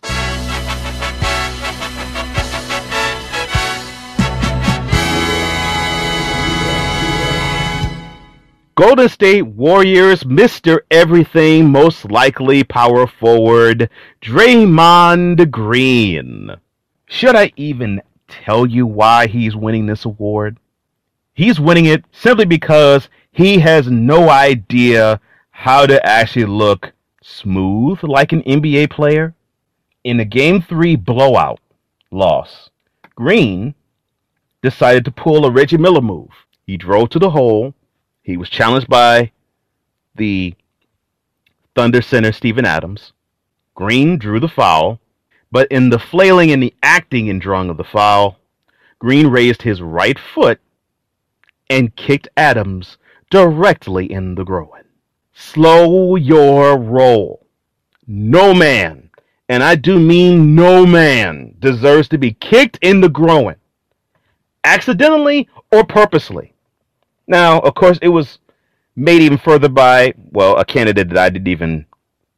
Golden 8.76 9.10
State 9.10 9.42
Warriors, 9.42 10.24
Mr. 10.24 10.82
Everything, 10.92 11.72
most 11.72 12.12
likely 12.12 12.64
power 12.64 13.08
forward, 13.08 13.90
Draymond 14.22 15.50
Green. 15.50 16.52
Should 17.08 17.36
I 17.36 17.52
even 17.56 18.04
tell 18.28 18.68
you 18.68 18.86
why 18.86 19.26
he's 19.26 19.56
winning 19.56 19.88
this 19.88 20.06
award? 20.06 20.60
He's 21.36 21.60
winning 21.60 21.86
it 21.86 22.06
simply 22.12 22.46
because 22.46 23.10
he 23.32 23.60
has 23.60 23.88
no 23.88 24.30
idea 24.30 25.20
how 25.52 25.86
to 25.86 26.04
actually 26.06 26.46
look 26.46 26.94
smooth 27.22 28.00
like 28.02 28.32
an 28.32 28.42
NBA 28.44 28.90
player. 28.90 29.36
In 30.06 30.18
the 30.18 30.26
Game 30.26 30.62
3 30.62 30.96
blowout 30.96 31.60
loss, 32.10 32.70
Green 33.16 33.76
decided 34.62 35.04
to 35.06 35.12
pull 35.12 35.46
a 35.46 35.52
Reggie 35.52 35.78
Miller 35.78 36.02
move. 36.02 36.30
He 36.66 36.78
drove 36.78 37.10
to 37.10 37.20
the 37.20 37.32
hole 37.32 37.74
he 38.24 38.38
was 38.38 38.50
challenged 38.50 38.88
by 38.88 39.32
the 40.16 40.56
Thunder 41.76 42.02
center 42.02 42.32
Steven 42.32 42.66
Adams. 42.66 43.14
Green 43.76 44.18
drew 44.18 44.40
the 44.40 44.48
foul, 44.48 45.00
but 45.52 45.68
in 45.70 45.90
the 45.90 46.00
flailing 46.00 46.52
and 46.52 46.64
the 46.64 46.74
acting 46.82 47.30
and 47.30 47.42
drawing 47.42 47.70
of 47.70 47.78
the 47.78 47.84
foul, 47.84 48.40
Green 49.00 49.28
raised 49.28 49.62
his 49.62 49.82
right 49.82 50.18
foot 50.18 50.60
and 51.70 51.96
kicked 51.96 52.28
Adams 52.38 52.98
directly 53.30 54.12
in 54.12 54.36
the 54.36 54.44
groin. 54.44 54.84
Slow 55.34 56.16
your 56.16 56.78
roll. 56.78 57.46
No 58.08 58.54
man, 58.54 59.10
and 59.50 59.64
I 59.64 59.76
do 59.76 60.00
mean 60.00 60.56
no 60.56 60.86
man, 60.86 61.56
deserves 61.60 62.08
to 62.10 62.18
be 62.18 62.34
kicked 62.34 62.78
in 62.82 63.02
the 63.02 63.10
groin, 63.10 63.56
accidentally 64.64 65.50
or 65.72 65.84
purposely. 65.84 66.54
Now, 67.28 67.60
of 67.60 67.74
course, 67.74 67.98
it 68.02 68.10
was 68.10 68.40
made 68.96 69.22
even 69.22 69.38
further 69.38 69.70
by, 69.70 70.14
well, 70.32 70.58
a 70.58 70.66
candidate 70.66 71.10
that 71.10 71.18
I 71.18 71.30
didn't 71.30 71.48
even 71.48 71.86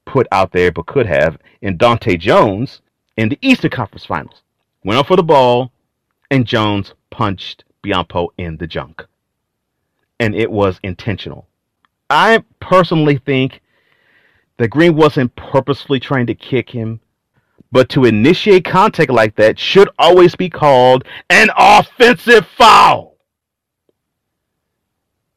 put 0.06 0.28
out 0.32 0.52
there 0.52 0.72
but 0.72 0.86
could 0.86 1.06
have 1.06 1.38
in 1.62 1.78
Dahntay 1.78 2.20
Jones 2.20 2.82
in 3.18 3.30
the 3.30 3.38
Eastern 3.42 3.72
Conference 3.72 4.06
Finals. 4.06 4.42
Went 4.84 5.00
up 5.00 5.08
for 5.08 5.18
the 5.18 5.24
ball, 5.24 5.72
and 6.32 6.46
Jones 6.46 6.94
punched 7.10 7.66
Biyombo 7.84 8.30
in 8.38 8.58
the 8.58 8.68
junk. 8.68 9.06
And 10.20 10.36
it 10.36 10.52
was 10.52 10.80
intentional. 10.84 11.48
I 12.10 12.44
personally 12.60 13.18
think 13.18 13.62
that 14.58 14.70
Green 14.70 14.96
wasn't 14.96 15.36
purposefully 15.36 16.00
trying 16.00 16.26
to 16.28 16.36
kick 16.36 16.70
him, 16.70 17.00
but 17.72 17.90
to 17.90 18.06
initiate 18.06 18.66
contact 18.66 19.12
like 19.12 19.36
that 19.36 19.60
should 19.60 19.90
always 20.00 20.36
be 20.36 20.50
called 20.50 21.04
an 21.30 21.50
offensive 21.58 22.48
foul. 22.48 23.18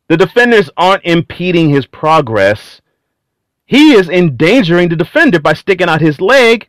The 0.08 0.16
defenders 0.16 0.70
aren't 0.76 1.04
impeding 1.04 1.70
his 1.70 1.86
progress. 1.86 2.80
He 3.66 3.92
is 3.92 4.08
endangering 4.08 4.88
the 4.88 4.96
defender 4.96 5.38
by 5.38 5.52
sticking 5.52 5.88
out 5.88 6.00
his 6.00 6.20
leg, 6.20 6.68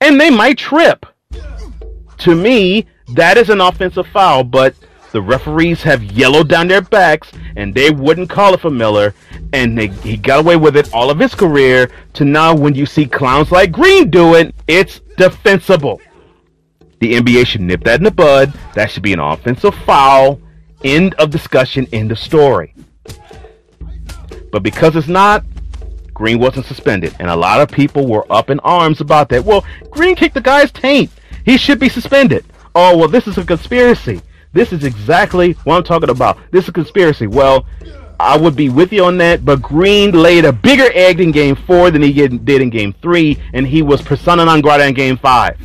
and 0.00 0.20
they 0.20 0.30
might 0.30 0.58
trip. 0.58 1.06
To 2.18 2.34
me, 2.34 2.86
that 3.14 3.38
is 3.38 3.48
an 3.48 3.60
offensive 3.60 4.06
foul, 4.08 4.44
but 4.44 4.74
the 5.12 5.22
referees 5.22 5.82
have 5.82 6.02
yellowed 6.02 6.48
down 6.48 6.68
their 6.68 6.80
backs 6.80 7.30
and 7.56 7.74
they 7.74 7.90
wouldn't 7.90 8.30
call 8.30 8.54
it 8.54 8.60
for 8.60 8.70
Miller, 8.70 9.14
and 9.52 9.76
they, 9.76 9.88
he 9.88 10.16
got 10.16 10.40
away 10.40 10.56
with 10.56 10.76
it 10.76 10.92
all 10.92 11.10
of 11.10 11.18
his 11.18 11.34
career. 11.34 11.90
To 12.14 12.24
now, 12.24 12.54
when 12.54 12.74
you 12.74 12.86
see 12.86 13.06
clowns 13.06 13.52
like 13.52 13.70
Green 13.70 14.10
do 14.10 14.34
it, 14.34 14.54
it's 14.66 15.00
defensible. 15.16 16.00
The 17.00 17.14
NBA 17.14 17.46
should 17.46 17.60
nip 17.60 17.84
that 17.84 18.00
in 18.00 18.04
the 18.04 18.10
bud. 18.10 18.52
That 18.74 18.90
should 18.90 19.02
be 19.02 19.12
an 19.12 19.20
offensive 19.20 19.74
foul. 19.74 20.40
End 20.82 21.14
of 21.14 21.30
discussion, 21.30 21.86
end 21.92 22.10
of 22.10 22.18
story. 22.18 22.74
But 24.50 24.62
because 24.62 24.96
it's 24.96 25.08
not, 25.08 25.44
Green 26.14 26.38
wasn't 26.38 26.66
suspended, 26.66 27.14
and 27.18 27.28
a 27.28 27.36
lot 27.36 27.60
of 27.60 27.68
people 27.68 28.06
were 28.06 28.30
up 28.30 28.50
in 28.50 28.60
arms 28.60 29.00
about 29.00 29.28
that. 29.30 29.44
Well, 29.44 29.64
Green 29.90 30.14
kicked 30.14 30.34
the 30.34 30.40
guy's 30.40 30.70
taint. 30.70 31.10
He 31.44 31.56
should 31.56 31.80
be 31.80 31.88
suspended. 31.88 32.44
Oh, 32.74 32.96
well, 32.96 33.08
this 33.08 33.26
is 33.26 33.38
a 33.38 33.44
conspiracy. 33.44 34.20
This 34.52 34.72
is 34.72 34.84
exactly 34.84 35.52
what 35.64 35.76
I'm 35.76 35.84
talking 35.84 36.10
about. 36.10 36.38
This 36.50 36.64
is 36.64 36.68
a 36.68 36.72
conspiracy. 36.72 37.26
Well, 37.26 37.66
I 38.20 38.36
would 38.36 38.54
be 38.54 38.68
with 38.68 38.92
you 38.92 39.04
on 39.04 39.16
that, 39.18 39.44
but 39.44 39.62
Green 39.62 40.12
laid 40.12 40.44
a 40.44 40.52
bigger 40.52 40.88
egg 40.94 41.20
in 41.20 41.32
game 41.32 41.56
four 41.56 41.90
than 41.90 42.02
he 42.02 42.12
did 42.12 42.48
in 42.48 42.70
game 42.70 42.94
three, 43.02 43.40
and 43.52 43.66
he 43.66 43.82
was 43.82 44.02
persona 44.02 44.44
non 44.44 44.60
grata 44.60 44.86
in 44.86 44.94
game 44.94 45.16
five. 45.16 45.58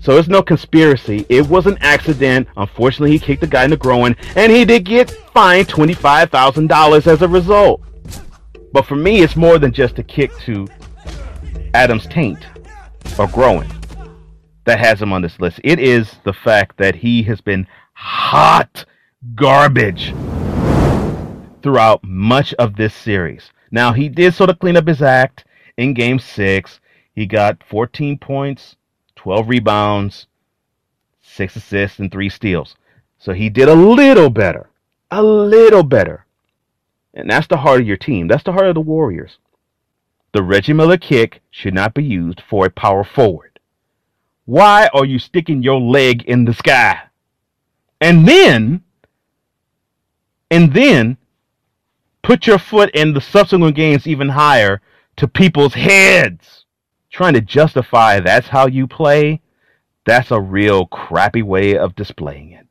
So 0.00 0.18
it's 0.18 0.28
no 0.28 0.42
conspiracy. 0.42 1.24
It 1.28 1.48
was 1.48 1.66
an 1.66 1.78
accident. 1.80 2.48
Unfortunately, 2.56 3.12
he 3.12 3.18
kicked 3.18 3.40
the 3.40 3.46
guy 3.46 3.64
in 3.64 3.70
the 3.70 3.76
groin, 3.76 4.14
and 4.36 4.52
he 4.52 4.64
did 4.64 4.84
get 4.84 5.10
fined 5.10 5.68
$25,000 5.68 7.06
as 7.06 7.22
a 7.22 7.28
result. 7.28 7.80
But 8.72 8.86
for 8.86 8.94
me, 8.94 9.22
it's 9.22 9.36
more 9.36 9.58
than 9.58 9.72
just 9.72 9.98
a 9.98 10.02
kick 10.02 10.36
to 10.40 10.68
Adam's 11.74 12.06
taint 12.06 12.46
or 13.18 13.26
growing 13.28 13.70
that 14.64 14.78
has 14.78 15.00
him 15.00 15.12
on 15.12 15.22
this 15.22 15.40
list. 15.40 15.60
It 15.64 15.80
is 15.80 16.16
the 16.24 16.32
fact 16.32 16.76
that 16.76 16.94
he 16.94 17.22
has 17.22 17.40
been 17.40 17.66
hot 17.96 18.84
garbage 19.34 20.14
throughout 21.62 22.04
much 22.04 22.52
of 22.54 22.76
this 22.76 22.94
series. 22.94 23.50
Now, 23.70 23.94
he 23.94 24.10
did 24.10 24.34
sort 24.34 24.50
of 24.50 24.58
clean 24.58 24.76
up 24.76 24.86
his 24.86 25.00
act 25.00 25.44
in 25.78 25.94
game 25.94 26.18
six. 26.18 26.78
He 27.14 27.24
got 27.24 27.64
14 27.64 28.18
points, 28.18 28.76
12 29.16 29.48
rebounds, 29.48 30.26
six 31.22 31.56
assists, 31.56 31.98
and 31.98 32.12
three 32.12 32.28
steals. 32.28 32.76
So 33.18 33.32
he 33.32 33.48
did 33.48 33.68
a 33.68 33.74
little 33.74 34.28
better. 34.28 34.68
A 35.10 35.22
little 35.22 35.82
better. 35.82 36.26
And 37.14 37.30
that's 37.30 37.46
the 37.46 37.56
heart 37.56 37.80
of 37.80 37.86
your 37.86 37.96
team. 37.96 38.28
That's 38.28 38.44
the 38.44 38.52
heart 38.52 38.66
of 38.66 38.74
the 38.74 38.80
Warriors. 38.82 39.38
The 40.32 40.42
Reggie 40.42 40.74
Miller 40.74 40.98
kick 40.98 41.40
should 41.50 41.72
not 41.72 41.94
be 41.94 42.04
used 42.04 42.42
for 42.42 42.66
a 42.66 42.70
power 42.70 43.04
forward. 43.04 43.58
Why 44.44 44.90
are 44.92 45.06
you 45.06 45.18
sticking 45.18 45.62
your 45.62 45.80
leg 45.80 46.24
in 46.24 46.44
the 46.44 46.52
sky? 46.52 47.05
And 48.00 48.26
then, 48.26 48.82
and 50.50 50.72
then 50.72 51.16
put 52.22 52.46
your 52.46 52.58
foot 52.58 52.90
in 52.94 53.14
the 53.14 53.20
subsequent 53.20 53.76
games 53.76 54.06
even 54.06 54.28
higher 54.28 54.80
to 55.16 55.28
people's 55.28 55.74
heads. 55.74 56.64
Trying 57.10 57.34
to 57.34 57.40
justify 57.40 58.20
that's 58.20 58.48
how 58.48 58.66
you 58.66 58.86
play, 58.86 59.40
that's 60.04 60.30
a 60.30 60.40
real 60.40 60.86
crappy 60.86 61.42
way 61.42 61.76
of 61.76 61.96
displaying 61.96 62.52
it. 62.52 62.66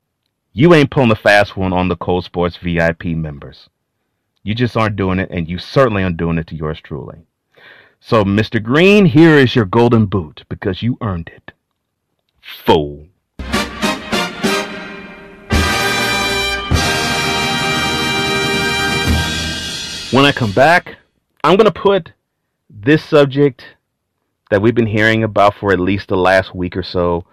You 0.54 0.74
ain't 0.74 0.92
pulling 0.92 1.10
the 1.10 1.16
fast 1.16 1.58
one 1.58 1.74
on 1.74 1.90
the 1.90 1.96
Cole 1.96 2.22
Sportz 2.22 2.58
VIP 2.58 3.06
members. 3.18 3.70
You 4.44 4.54
just 4.54 4.78
aren't 4.78 4.96
doing 4.96 5.20
it, 5.20 5.30
and 5.32 5.50
you 5.50 5.58
certainly 5.58 6.04
aren't 6.04 6.18
doing 6.18 6.38
it 6.38 6.48
to 6.48 6.56
yours 6.56 6.80
truly. 6.80 7.26
So, 8.00 8.24
Mr. 8.24 8.62
Green, 8.62 9.06
here 9.06 9.36
is 9.36 9.56
your 9.56 9.66
golden 9.66 10.06
boot 10.06 10.44
because 10.48 10.84
you 10.84 10.98
earned 11.02 11.32
it. 11.36 11.52
Fool. 12.40 13.05
When 20.16 20.24
I 20.24 20.32
come 20.32 20.54
back, 20.54 20.96
I'm 21.44 21.58
going 21.58 21.70
to 21.70 21.78
put 21.78 22.14
this 22.70 23.04
subject 23.04 23.66
that 24.50 24.62
we've 24.62 24.74
been 24.74 24.88
hearing 24.88 25.26
about 25.26 25.56
for 25.56 25.74
at 25.74 25.80
least 25.82 26.08
the 26.08 26.16
last 26.16 26.56
week 26.56 26.78
or 26.78 26.84
so 26.84 27.26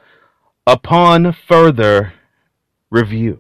upon 0.67 1.33
further 1.33 2.13
review. 2.91 3.39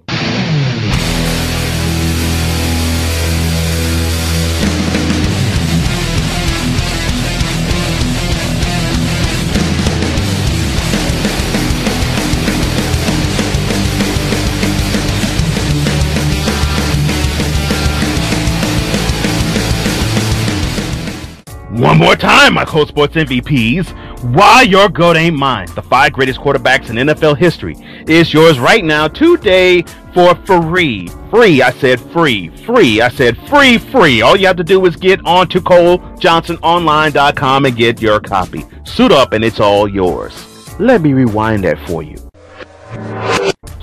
One 21.82 21.98
more 21.98 22.14
time, 22.14 22.54
my 22.54 22.64
Cole 22.64 22.86
Sportz 22.86 23.14
MVPs. 23.14 23.90
Why 24.36 24.62
your 24.62 24.88
goat 24.88 25.16
ain't 25.16 25.36
mine. 25.36 25.66
The 25.74 25.82
five 25.82 26.12
greatest 26.12 26.38
quarterbacks 26.38 26.90
in 26.90 27.08
NFL 27.08 27.38
history 27.38 27.74
is 28.06 28.32
yours 28.32 28.60
right 28.60 28.84
now, 28.84 29.08
today, 29.08 29.82
for 30.14 30.36
free. 30.46 31.08
Free, 31.28 31.60
I 31.60 31.72
said 31.72 31.98
free. 31.98 32.50
Free, 32.50 33.00
I 33.00 33.08
said 33.08 33.36
free, 33.48 33.78
free. 33.78 34.22
All 34.22 34.36
you 34.36 34.46
have 34.46 34.58
to 34.58 34.64
do 34.64 34.86
is 34.86 34.94
get 34.94 35.26
onto 35.26 35.60
ColeJohnsonOnline.com 35.60 37.66
and 37.66 37.76
get 37.76 38.00
your 38.00 38.20
copy. 38.20 38.64
Suit 38.84 39.10
up 39.10 39.32
and 39.32 39.42
it's 39.42 39.58
all 39.58 39.88
yours. 39.88 40.78
Let 40.78 41.02
me 41.02 41.14
rewind 41.14 41.64
that 41.64 41.84
for 41.88 42.04
you. 42.04 42.21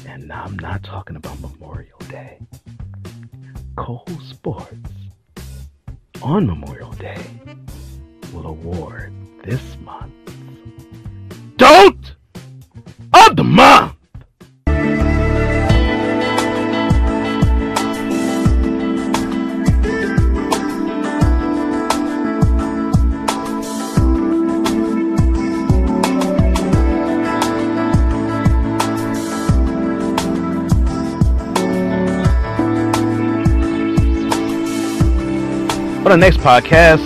And 0.06 0.32
I'm 0.32 0.56
not 0.58 0.82
talking 0.82 1.16
about 1.16 1.40
Memorial 1.40 1.98
Day. 2.08 2.38
Cole 3.76 4.04
Sportz 4.32 4.90
on 6.22 6.46
Memorial 6.46 6.92
Day 6.92 7.22
will 8.32 8.46
award 8.46 9.12
this 9.44 9.76
month 9.84 10.12
Dolt 11.56 12.14
of 13.12 13.36
the 13.36 13.44
Month. 13.44 13.95
On 36.06 36.12
the 36.12 36.16
next 36.16 36.38
podcast, 36.38 37.04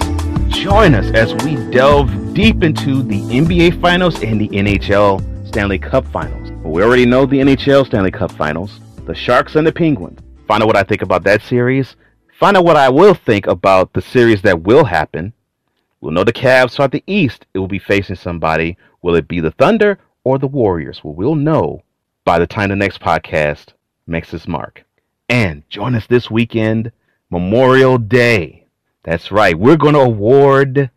join 0.51 0.95
us 0.95 1.11
as 1.15 1.33
we 1.43 1.57
delve 1.71 2.35
deep 2.35 2.63
into 2.63 3.03
the 3.03 3.19
NBA 3.19 3.81
Finals 3.81 4.23
and 4.23 4.39
the 4.39 4.49
NHL 4.51 5.49
Stanley 5.49 5.79
Cup 5.79 6.07
Finals. 6.09 6.51
We 6.63 6.83
already 6.83 7.07
know 7.07 7.25
the 7.25 7.39
NHL 7.39 7.87
Stanley 7.87 8.11
Cup 8.11 8.31
Finals, 8.31 8.79
the 9.07 9.15
Sharks 9.15 9.57
and 9.57 9.67
the 9.67 9.73
Penguins. 9.73 10.21
Find 10.47 10.63
out 10.63 10.67
what 10.67 10.77
I 10.77 10.83
think 10.83 11.01
about 11.01 11.25
that 11.25 11.41
series. 11.41 11.97
Find 12.39 12.59
out 12.59 12.67
what 12.67 12.77
I 12.77 12.91
will 12.91 13.15
think 13.15 13.47
about 13.47 13.95
the 13.95 14.03
series 14.03 14.43
that 14.43 14.65
will 14.65 14.85
happen. 14.85 15.33
We'll 16.03 16.13
know 16.13 16.23
the 16.23 16.31
Cavs 16.35 16.79
are 16.79 16.87
the 16.87 17.03
East. 17.07 17.47
It 17.55 17.59
will 17.59 17.69
be 17.69 17.79
facing 17.79 18.17
somebody. 18.17 18.77
Will 19.01 19.15
it 19.15 19.29
be 19.29 19.41
the 19.41 19.53
Thunder 19.53 19.99
or 20.25 20.39
the 20.39 20.47
Warriors? 20.47 21.03
Well, 21.03 21.15
we'll 21.15 21.37
know 21.37 21.85
by 22.27 22.39
the 22.39 22.47
time 22.47 22.69
the 22.69 22.77
next 22.77 23.01
podcast 23.01 23.69
makes 24.07 24.35
its 24.35 24.47
mark. 24.47 24.85
And 25.31 25.63
join 25.71 25.95
us 25.95 26.07
this 26.07 26.31
weekend, 26.31 26.93
Memorial 27.31 27.97
Day. 27.97 28.60
That's 29.03 29.33
right. 29.33 29.59
We're 29.59 29.77
going 29.77 29.95
to 29.95 30.01
award 30.01 30.91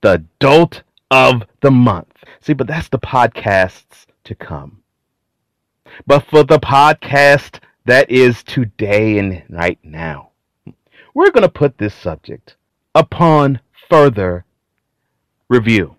the 0.00 0.12
Adult 0.12 0.82
of 1.10 1.42
the 1.60 1.70
Month. 1.70 2.24
See, 2.40 2.54
but 2.54 2.66
that's 2.66 2.88
the 2.88 2.98
podcasts 2.98 4.06
to 4.24 4.34
come. 4.34 4.82
But 6.06 6.24
for 6.26 6.42
the 6.42 6.58
podcast 6.58 7.60
that 7.84 8.10
is 8.10 8.42
today 8.42 9.18
and 9.18 9.42
right 9.50 9.78
now, 9.82 10.30
we're 11.14 11.30
going 11.30 11.42
to 11.42 11.48
put 11.48 11.76
this 11.76 11.94
subject 11.94 12.56
upon 12.94 13.60
further 13.88 14.44
review. 15.48 15.96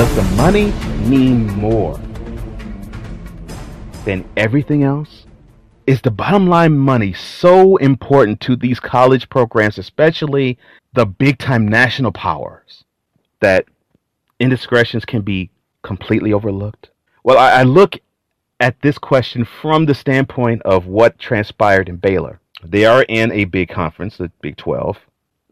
Does 0.00 0.16
the 0.16 0.22
money 0.34 0.70
mean 1.10 1.46
more 1.58 2.00
than 4.06 4.26
everything 4.34 4.82
else? 4.82 5.26
Is 5.86 6.00
the 6.00 6.10
bottom 6.10 6.46
line 6.46 6.78
money 6.78 7.12
so 7.12 7.76
important 7.76 8.40
to 8.40 8.56
these 8.56 8.80
college 8.80 9.28
programs, 9.28 9.76
especially 9.76 10.56
the 10.94 11.04
big 11.04 11.36
time 11.36 11.68
national 11.68 12.12
powers, 12.12 12.84
that 13.40 13.66
indiscretions 14.38 15.04
can 15.04 15.20
be 15.20 15.50
completely 15.82 16.32
overlooked? 16.32 16.88
Well, 17.22 17.36
I, 17.36 17.60
I 17.60 17.62
look 17.64 17.98
at 18.58 18.80
this 18.80 18.96
question 18.96 19.44
from 19.44 19.84
the 19.84 19.94
standpoint 19.94 20.62
of 20.62 20.86
what 20.86 21.18
transpired 21.18 21.90
in 21.90 21.96
Baylor. 21.96 22.40
They 22.64 22.86
are 22.86 23.02
in 23.02 23.32
a 23.32 23.44
big 23.44 23.68
conference, 23.68 24.16
the 24.16 24.32
Big 24.40 24.56
12. 24.56 24.96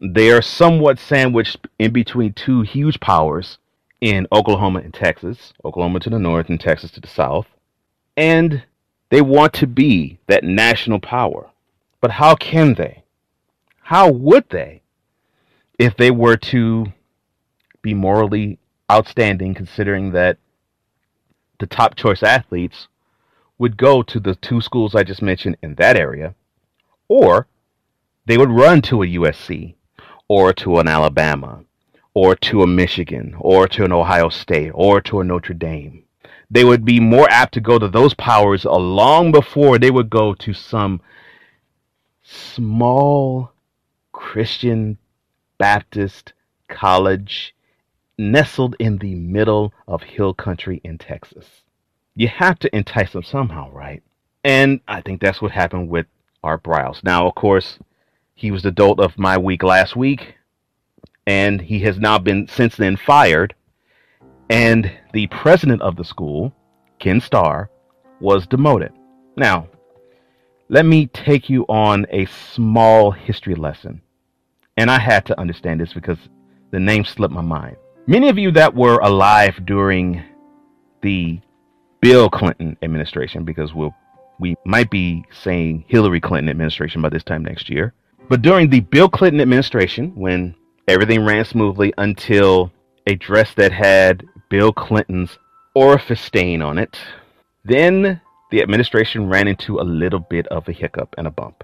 They 0.01 0.31
are 0.31 0.41
somewhat 0.41 0.97
sandwiched 0.97 1.67
in 1.77 1.93
between 1.93 2.33
two 2.33 2.63
huge 2.63 2.99
powers 2.99 3.59
in 4.01 4.27
Oklahoma 4.31 4.79
and 4.79 4.93
Texas, 4.93 5.53
Oklahoma 5.65 5.99
to 6.01 6.09
the 6.09 6.19
north 6.19 6.49
and 6.49 6.59
Texas 6.59 6.91
to 6.91 7.01
the 7.01 7.07
south. 7.07 7.47
And 8.15 8.63
they 9.09 9.21
want 9.21 9.53
to 9.53 9.67
be 9.67 10.19
that 10.27 10.43
national 10.43 10.99
power. 10.99 11.49
But 12.01 12.11
how 12.11 12.35
can 12.35 12.75
they? 12.75 13.03
How 13.81 14.09
would 14.09 14.49
they 14.49 14.81
if 15.77 15.95
they 15.97 16.11
were 16.11 16.37
to 16.37 16.85
be 17.81 17.93
morally 17.93 18.59
outstanding, 18.91 19.53
considering 19.53 20.11
that 20.11 20.37
the 21.59 21.67
top 21.67 21.95
choice 21.95 22.23
athletes 22.23 22.87
would 23.57 23.77
go 23.77 24.01
to 24.03 24.19
the 24.19 24.35
two 24.35 24.61
schools 24.61 24.95
I 24.95 25.03
just 25.03 25.21
mentioned 25.21 25.57
in 25.61 25.75
that 25.75 25.97
area, 25.97 26.35
or 27.07 27.47
they 28.25 28.37
would 28.37 28.51
run 28.51 28.81
to 28.83 29.03
a 29.03 29.07
USC 29.07 29.75
or 30.27 30.53
to 30.53 30.77
an 30.77 30.87
Alabama 30.87 31.63
or 32.13 32.35
to 32.35 32.63
a 32.63 32.67
Michigan 32.67 33.35
or 33.39 33.67
to 33.67 33.83
an 33.83 33.91
Ohio 33.91 34.29
State 34.29 34.71
or 34.73 35.01
to 35.01 35.19
a 35.19 35.23
Notre 35.23 35.53
Dame. 35.53 36.03
They 36.51 36.63
would 36.63 36.83
be 36.83 36.99
more 36.99 37.29
apt 37.29 37.53
to 37.53 37.61
go 37.61 37.77
to 37.77 37.87
those 37.87 38.13
powers 38.15 38.65
long 38.65 39.31
before 39.31 39.77
they 39.77 39.91
would 39.91 40.09
go 40.09 40.33
to 40.33 40.53
some 40.53 41.01
small 42.23 43.51
Christian 44.11 44.97
Baptist 45.57 46.33
college 46.67 47.53
nestled 48.17 48.75
in 48.79 48.97
the 48.97 49.15
middle 49.15 49.73
of 49.87 50.01
hill 50.03 50.33
country 50.33 50.81
in 50.83 50.97
Texas. 50.97 51.61
You 52.15 52.27
have 52.27 52.59
to 52.59 52.75
entice 52.75 53.13
them 53.13 53.23
somehow, 53.23 53.71
right? 53.71 54.03
And 54.43 54.81
I 54.87 55.01
think 55.01 55.21
that's 55.21 55.41
what 55.41 55.51
happened 55.51 55.89
with 55.89 56.07
Art 56.43 56.63
Briles. 56.63 57.03
Now, 57.03 57.27
of 57.27 57.35
course, 57.35 57.79
he 58.33 58.51
was 58.51 58.63
the 58.63 58.71
dolt 58.71 58.99
of 58.99 59.17
my 59.17 59.37
week 59.37 59.63
last 59.63 59.95
week 59.95 60.35
and 61.29 61.61
he 61.61 61.77
has 61.81 61.99
now 61.99 62.17
been 62.17 62.47
since 62.47 62.75
then 62.75 62.97
fired. 62.97 63.53
And 64.49 64.91
the 65.13 65.27
president 65.27 65.79
of 65.83 65.95
the 65.95 66.03
school, 66.03 66.51
Ken 66.97 67.21
Starr, 67.21 67.69
was 68.19 68.47
demoted. 68.47 68.91
Now, 69.37 69.67
let 70.69 70.87
me 70.87 71.05
take 71.05 71.47
you 71.47 71.65
on 71.69 72.07
a 72.09 72.25
small 72.25 73.11
history 73.11 73.53
lesson. 73.53 74.01
And 74.75 74.89
I 74.89 74.97
had 74.97 75.23
to 75.27 75.39
understand 75.39 75.79
this 75.79 75.93
because 75.93 76.17
the 76.71 76.79
name 76.79 77.05
slipped 77.05 77.33
my 77.33 77.41
mind. 77.41 77.75
Many 78.07 78.29
of 78.29 78.39
you 78.39 78.49
that 78.53 78.73
were 78.73 78.97
alive 78.97 79.67
during 79.67 80.23
the 81.03 81.39
Bill 82.01 82.27
Clinton 82.31 82.75
administration, 82.81 83.43
because 83.43 83.71
we'll, 83.75 83.93
we 84.39 84.55
might 84.65 84.89
be 84.89 85.23
saying 85.43 85.85
Hillary 85.89 86.21
Clinton 86.21 86.49
administration 86.49 87.03
by 87.03 87.09
this 87.09 87.23
time 87.23 87.43
next 87.43 87.69
year. 87.69 87.93
But 88.29 88.41
during 88.41 88.71
the 88.71 88.79
Bill 88.79 89.09
Clinton 89.09 89.41
administration, 89.41 90.15
when 90.15 90.55
Everything 90.89 91.23
ran 91.23 91.45
smoothly 91.45 91.93
until 91.99 92.71
a 93.05 93.13
dress 93.13 93.53
that 93.53 93.71
had 93.71 94.25
Bill 94.49 94.73
Clinton's 94.73 95.37
orifice 95.75 96.19
stain 96.19 96.63
on 96.63 96.79
it. 96.79 96.97
Then 97.63 98.19
the 98.49 98.63
administration 98.63 99.29
ran 99.29 99.47
into 99.47 99.77
a 99.77 99.83
little 99.83 100.19
bit 100.19 100.47
of 100.47 100.67
a 100.67 100.71
hiccup 100.71 101.13
and 101.15 101.27
a 101.27 101.29
bump. 101.29 101.63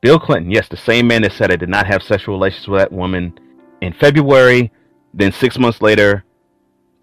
Bill 0.00 0.20
Clinton, 0.20 0.52
yes, 0.52 0.68
the 0.68 0.76
same 0.76 1.08
man 1.08 1.22
that 1.22 1.32
said 1.32 1.50
I 1.50 1.56
did 1.56 1.70
not 1.70 1.88
have 1.88 2.04
sexual 2.04 2.36
relations 2.36 2.68
with 2.68 2.78
that 2.78 2.92
woman 2.92 3.36
in 3.80 3.92
February, 3.94 4.70
then 5.12 5.32
six 5.32 5.58
months 5.58 5.82
later, 5.82 6.24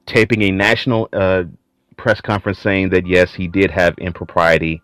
taping 0.06 0.42
a 0.44 0.52
national 0.52 1.10
uh, 1.12 1.44
press 1.98 2.22
conference 2.22 2.60
saying 2.60 2.92
that 2.92 3.06
yes, 3.06 3.34
he 3.34 3.50
did 3.50 3.70
have 3.70 3.98
impropriety 3.98 4.82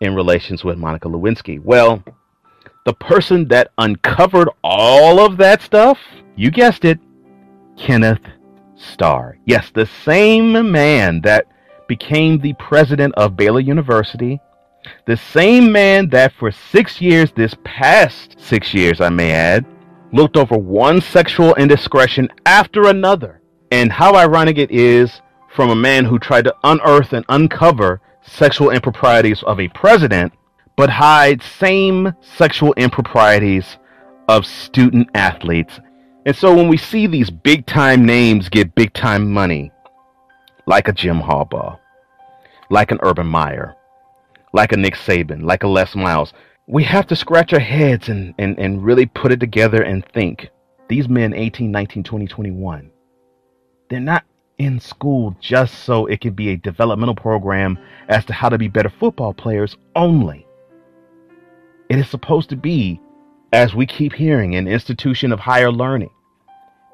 in 0.00 0.14
relations 0.14 0.64
with 0.64 0.78
Monica 0.78 1.08
Lewinsky. 1.08 1.62
Well, 1.62 2.02
the 2.90 2.94
person 2.94 3.46
that 3.46 3.70
uncovered 3.78 4.48
all 4.64 5.20
of 5.20 5.36
that 5.36 5.62
stuff, 5.62 5.96
you 6.34 6.50
guessed 6.50 6.84
it, 6.84 6.98
Kenneth 7.76 8.26
Starr. 8.74 9.38
Yes, 9.44 9.70
the 9.72 9.86
same 9.86 10.72
man 10.72 11.20
that 11.20 11.46
became 11.86 12.40
the 12.40 12.52
president 12.54 13.14
of 13.14 13.36
Baylor 13.36 13.60
University, 13.60 14.40
the 15.06 15.16
same 15.16 15.70
man 15.70 16.08
that 16.08 16.32
for 16.32 16.50
six 16.50 17.00
years, 17.00 17.30
this 17.30 17.54
past 17.62 18.34
six 18.40 18.74
years, 18.74 19.00
I 19.00 19.08
may 19.08 19.30
add, 19.30 19.64
looked 20.12 20.36
over 20.36 20.58
one 20.58 21.00
sexual 21.00 21.54
indiscretion 21.54 22.28
after 22.44 22.88
another. 22.88 23.40
And 23.70 23.92
how 23.92 24.16
ironic 24.16 24.58
it 24.58 24.72
is 24.72 25.20
from 25.54 25.70
a 25.70 25.76
man 25.76 26.06
who 26.06 26.18
tried 26.18 26.46
to 26.46 26.56
unearth 26.64 27.12
and 27.12 27.24
uncover 27.28 28.00
sexual 28.22 28.70
improprieties 28.70 29.44
of 29.44 29.60
a 29.60 29.68
president 29.68 30.32
but 30.80 30.88
hide 30.88 31.42
same 31.42 32.10
sexual 32.22 32.72
improprieties 32.78 33.76
of 34.28 34.46
student 34.46 35.06
athletes. 35.14 35.78
And 36.24 36.34
so 36.34 36.56
when 36.56 36.68
we 36.68 36.78
see 36.78 37.06
these 37.06 37.28
big 37.28 37.66
time 37.66 38.06
names 38.06 38.48
get 38.48 38.74
big 38.74 38.94
time 38.94 39.30
money, 39.30 39.72
like 40.64 40.88
a 40.88 40.94
Jim 40.94 41.20
Harbaugh, 41.20 41.78
like 42.70 42.92
an 42.92 42.98
Urban 43.02 43.26
Meyer, 43.26 43.76
like 44.54 44.72
a 44.72 44.78
Nick 44.78 44.94
Saban, 44.94 45.42
like 45.42 45.64
a 45.64 45.68
Les 45.68 45.94
Miles, 45.94 46.32
we 46.66 46.82
have 46.84 47.06
to 47.08 47.14
scratch 47.14 47.52
our 47.52 47.60
heads 47.60 48.08
and, 48.08 48.34
and, 48.38 48.58
and 48.58 48.82
really 48.82 49.04
put 49.04 49.32
it 49.32 49.40
together 49.40 49.82
and 49.82 50.02
think. 50.14 50.48
These 50.88 51.10
men, 51.10 51.34
18, 51.34 51.70
19, 51.70 52.04
20, 52.04 52.26
21, 52.26 52.90
They're 53.90 54.00
not 54.00 54.24
in 54.56 54.80
school 54.80 55.36
just 55.42 55.84
so 55.84 56.06
it 56.06 56.22
can 56.22 56.32
be 56.32 56.48
a 56.48 56.56
developmental 56.56 57.16
program 57.16 57.78
as 58.08 58.24
to 58.24 58.32
how 58.32 58.48
to 58.48 58.56
be 58.56 58.68
better 58.68 58.88
football 58.98 59.34
players 59.34 59.76
only. 59.94 60.46
It 61.90 61.98
is 61.98 62.08
supposed 62.08 62.50
to 62.50 62.56
be, 62.56 63.00
as 63.52 63.74
we 63.74 63.84
keep 63.84 64.12
hearing, 64.12 64.54
an 64.54 64.68
institution 64.68 65.32
of 65.32 65.40
higher 65.40 65.72
learning. 65.72 66.10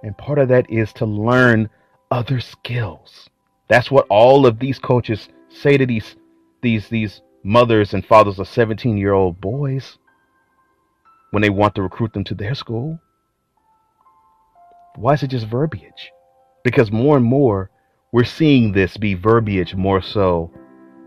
And 0.03 0.17
part 0.17 0.39
of 0.39 0.49
that 0.49 0.71
is 0.71 0.91
to 0.95 1.05
learn 1.05 1.69
other 2.11 2.41
skills. 2.41 3.29
That's 3.69 3.91
what 3.91 4.07
all 4.09 4.47
of 4.47 4.59
these 4.59 4.79
coaches 4.79 5.29
say 5.51 5.77
to 5.77 5.85
these 5.85 6.17
these 6.63 6.89
these 6.89 7.21
mothers 7.45 7.93
and 7.93 8.07
fathers 8.07 8.39
of 8.39 8.49
17 8.49 8.97
year 8.97 9.13
old 9.13 9.39
boys 9.39 9.99
when 11.31 11.43
they 11.43 11.51
want 11.51 11.75
to 11.75 11.83
recruit 11.83 12.15
them 12.15 12.25
to 12.25 12.35
their 12.35 12.55
school. 12.55 12.99
Why 14.95 15.13
is 15.13 15.23
it 15.23 15.29
just 15.29 15.47
verbiage? 15.47 16.11
Because 16.65 16.91
more 16.91 17.19
and 17.19 17.27
more 17.27 17.71
we're 18.13 18.25
seeing 18.25 18.73
this 18.73 18.97
be 18.97 19.13
verbiage 19.13 19.75
more 19.75 20.01
so 20.01 20.51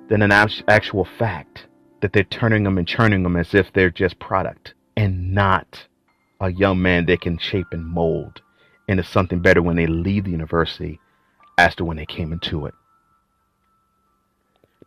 than 0.10 0.22
an 0.22 0.32
actual 0.32 1.06
fact 1.18 1.66
that 2.02 2.14
they're 2.14 2.24
turning 2.24 2.64
them 2.64 2.78
and 2.78 2.88
churning 2.88 3.24
them 3.24 3.36
as 3.36 3.54
if 3.54 3.72
they're 3.74 3.90
just 3.90 4.20
product 4.20 4.74
and 4.96 5.34
not 5.34 5.88
a 6.42 6.52
young 6.52 6.82
man 6.82 7.06
they 7.06 7.18
can 7.18 7.38
shape 7.38 7.68
and 7.72 7.86
mold 7.86 8.42
into 8.88 9.04
something 9.04 9.40
better 9.40 9.62
when 9.62 9.76
they 9.76 9.88
leave 9.88 10.26
the 10.26 10.32
university 10.32 11.00
as 11.58 11.76
to 11.76 11.86
when 11.86 11.98
they 11.98 12.06
came 12.06 12.32
into 12.32 12.66
it. 12.66 12.74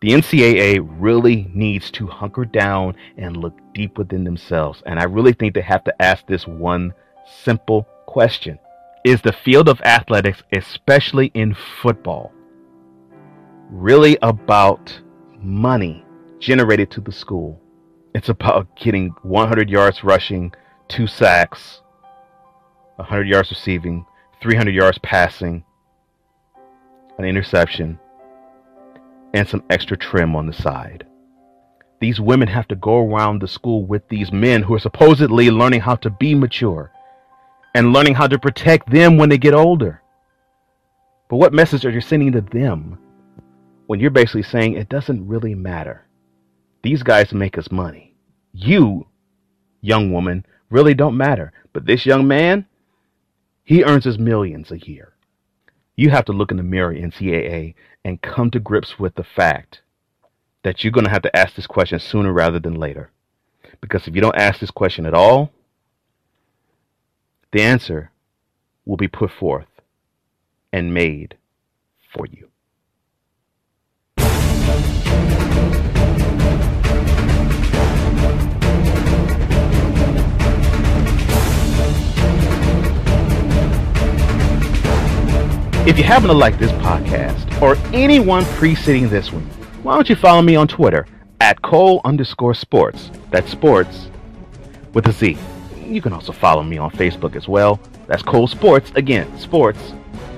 The 0.00 0.10
NCAA 0.10 0.84
really 0.84 1.48
needs 1.54 1.90
to 1.92 2.08
hunker 2.08 2.44
down 2.44 2.96
and 3.16 3.36
look 3.36 3.56
deep 3.72 3.96
within 3.98 4.24
themselves. 4.24 4.82
And 4.84 4.98
I 4.98 5.04
really 5.04 5.32
think 5.32 5.54
they 5.54 5.60
have 5.60 5.84
to 5.84 6.02
ask 6.02 6.26
this 6.26 6.44
one 6.46 6.92
simple 7.44 7.86
question 8.06 8.58
Is 9.04 9.22
the 9.22 9.32
field 9.32 9.68
of 9.68 9.80
athletics, 9.82 10.42
especially 10.52 11.30
in 11.34 11.54
football, 11.54 12.32
really 13.70 14.18
about 14.22 15.00
money 15.38 16.04
generated 16.42 16.90
to 16.90 17.00
the 17.00 17.12
school? 17.12 17.58
It's 18.14 18.28
about 18.28 18.76
getting 18.76 19.14
100 19.22 19.70
yards 19.70 20.04
rushing, 20.04 20.52
two 20.88 21.06
sacks, 21.06 21.80
100 22.96 23.28
yards 23.28 23.50
receiving, 23.50 24.04
300 24.42 24.74
yards 24.74 24.98
passing, 24.98 25.64
an 27.16 27.24
interception, 27.24 27.98
and 29.32 29.48
some 29.48 29.62
extra 29.70 29.96
trim 29.96 30.34
on 30.34 30.46
the 30.46 30.52
side. 30.52 31.06
These 32.00 32.20
women 32.20 32.48
have 32.48 32.66
to 32.68 32.74
go 32.74 32.98
around 32.98 33.40
the 33.40 33.46
school 33.46 33.86
with 33.86 34.08
these 34.08 34.32
men 34.32 34.64
who 34.64 34.74
are 34.74 34.80
supposedly 34.80 35.48
learning 35.50 35.80
how 35.80 35.94
to 35.96 36.10
be 36.10 36.34
mature 36.34 36.90
and 37.74 37.92
learning 37.92 38.14
how 38.14 38.26
to 38.26 38.38
protect 38.38 38.90
them 38.90 39.16
when 39.16 39.28
they 39.28 39.38
get 39.38 39.54
older. 39.54 40.02
But 41.30 41.36
what 41.36 41.54
message 41.54 41.86
are 41.86 41.90
you 41.90 42.00
sending 42.00 42.32
to 42.32 42.40
them 42.40 42.98
when 43.86 44.00
you're 44.00 44.10
basically 44.10 44.42
saying 44.42 44.74
it 44.74 44.88
doesn't 44.88 45.28
really 45.28 45.54
matter? 45.54 46.08
These 46.82 47.02
guys 47.02 47.32
make 47.32 47.58
us 47.58 47.70
money. 47.70 48.14
You, 48.52 49.06
young 49.80 50.12
woman, 50.12 50.44
really 50.70 50.94
don't 50.94 51.16
matter. 51.16 51.52
But 51.72 51.86
this 51.86 52.04
young 52.04 52.26
man, 52.26 52.66
he 53.64 53.84
earns 53.84 54.04
his 54.04 54.18
millions 54.18 54.70
a 54.70 54.78
year. 54.78 55.12
You 55.96 56.10
have 56.10 56.24
to 56.26 56.32
look 56.32 56.50
in 56.50 56.56
the 56.56 56.62
mirror, 56.62 56.94
NCAA, 56.94 57.74
and 58.04 58.20
come 58.20 58.50
to 58.50 58.58
grips 58.58 58.98
with 58.98 59.14
the 59.14 59.24
fact 59.24 59.82
that 60.64 60.82
you're 60.82 60.92
going 60.92 61.04
to 61.04 61.10
have 61.10 61.22
to 61.22 61.36
ask 61.36 61.54
this 61.54 61.66
question 61.66 61.98
sooner 61.98 62.32
rather 62.32 62.58
than 62.58 62.74
later. 62.74 63.10
Because 63.80 64.06
if 64.06 64.14
you 64.14 64.20
don't 64.20 64.36
ask 64.36 64.60
this 64.60 64.70
question 64.70 65.06
at 65.06 65.14
all, 65.14 65.50
the 67.52 67.62
answer 67.62 68.10
will 68.84 68.96
be 68.96 69.08
put 69.08 69.30
forth 69.30 69.66
and 70.72 70.94
made 70.94 71.36
for 72.12 72.26
you. 72.26 72.48
If 85.84 85.98
you 85.98 86.04
happen 86.04 86.28
to 86.28 86.32
like 86.32 86.60
this 86.60 86.70
podcast 86.70 87.60
or 87.60 87.74
anyone 87.92 88.44
preceding 88.44 89.08
this 89.08 89.32
one, 89.32 89.42
why 89.82 89.96
don't 89.96 90.08
you 90.08 90.14
follow 90.14 90.40
me 90.40 90.54
on 90.54 90.68
Twitter 90.68 91.08
at 91.40 91.60
Cole 91.60 92.00
underscore 92.04 92.54
sports. 92.54 93.10
That's 93.32 93.50
sports 93.50 94.08
with 94.94 95.08
a 95.08 95.12
Z. 95.12 95.36
You 95.84 96.00
can 96.00 96.12
also 96.12 96.30
follow 96.30 96.62
me 96.62 96.78
on 96.78 96.92
Facebook 96.92 97.34
as 97.34 97.48
well. 97.48 97.80
That's 98.06 98.22
Cole 98.22 98.46
Sportz. 98.46 98.94
Again, 98.94 99.36
sports 99.40 99.92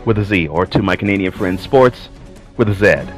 with 0.06 0.16
a 0.16 0.24
Z. 0.24 0.48
Or 0.48 0.64
to 0.64 0.80
my 0.80 0.96
Canadian 0.96 1.30
friends, 1.30 1.60
sports 1.60 2.08
with 2.56 2.70
a 2.70 2.74
Z. 2.74 3.12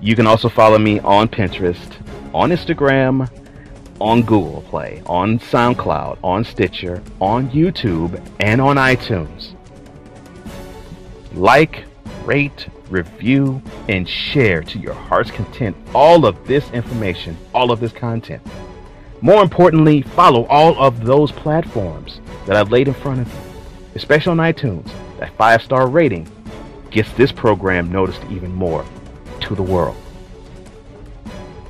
You 0.00 0.14
can 0.14 0.28
also 0.28 0.48
follow 0.48 0.78
me 0.78 1.00
on 1.00 1.26
Pinterest, 1.26 1.92
on 2.32 2.50
Instagram, 2.50 3.28
on 4.00 4.22
Google 4.22 4.62
Play, 4.68 5.02
on 5.06 5.40
SoundCloud, 5.40 6.18
on 6.22 6.44
Stitcher, 6.44 7.02
on 7.20 7.50
YouTube, 7.50 8.24
and 8.38 8.60
on 8.60 8.76
iTunes 8.76 9.53
like, 11.34 11.84
rate, 12.24 12.68
review, 12.90 13.62
and 13.88 14.08
share 14.08 14.62
to 14.62 14.78
your 14.78 14.94
heart's 14.94 15.30
content 15.30 15.76
all 15.94 16.26
of 16.26 16.46
this 16.46 16.70
information, 16.70 17.36
all 17.54 17.70
of 17.70 17.80
this 17.80 17.92
content. 17.92 18.42
More 19.20 19.42
importantly, 19.42 20.02
follow 20.02 20.44
all 20.46 20.78
of 20.78 21.04
those 21.04 21.32
platforms 21.32 22.20
that 22.46 22.56
I've 22.56 22.70
laid 22.70 22.88
in 22.88 22.94
front 22.94 23.20
of 23.20 23.28
you, 23.28 23.40
especially 23.94 24.32
on 24.32 24.38
iTunes. 24.38 24.90
That 25.18 25.36
five 25.36 25.62
star 25.62 25.88
rating 25.88 26.28
gets 26.90 27.10
this 27.12 27.32
program 27.32 27.90
noticed 27.90 28.22
even 28.30 28.52
more 28.52 28.84
to 29.40 29.54
the 29.54 29.62
world. 29.62 29.96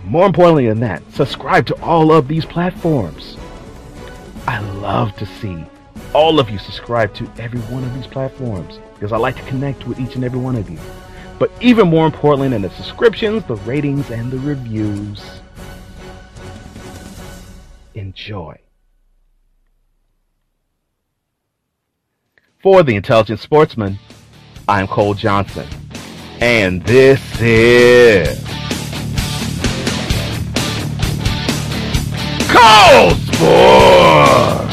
More 0.04 0.26
importantly 0.26 0.66
than 0.66 0.80
that, 0.80 1.02
subscribe 1.12 1.66
to 1.66 1.80
all 1.82 2.12
of 2.12 2.28
these 2.28 2.44
platforms. 2.44 3.36
I 4.46 4.58
love 4.58 5.16
to 5.16 5.26
see 5.26 5.64
all 6.12 6.38
of 6.38 6.50
you 6.50 6.58
subscribe 6.58 7.14
to 7.14 7.30
every 7.38 7.60
one 7.60 7.84
of 7.84 7.94
these 7.94 8.06
platforms 8.06 8.78
because 8.94 9.12
I 9.12 9.16
like 9.16 9.36
to 9.36 9.42
connect 9.42 9.86
with 9.86 10.00
each 10.00 10.14
and 10.14 10.24
every 10.24 10.38
one 10.38 10.56
of 10.56 10.70
you. 10.70 10.78
But 11.38 11.50
even 11.60 11.88
more 11.88 12.06
importantly 12.06 12.48
than 12.48 12.62
the 12.62 12.70
subscriptions, 12.70 13.44
the 13.44 13.56
ratings, 13.56 14.10
and 14.10 14.30
the 14.30 14.38
reviews, 14.38 15.22
enjoy. 17.94 18.58
For 22.58 22.82
the 22.82 22.94
Intelligent 22.94 23.40
Sportsman, 23.40 23.98
I'm 24.66 24.86
Cole 24.86 25.14
Johnson, 25.14 25.66
and 26.40 26.82
this 26.84 27.20
is 27.40 28.38
Cole 32.48 33.10
Sportz! 33.10 34.63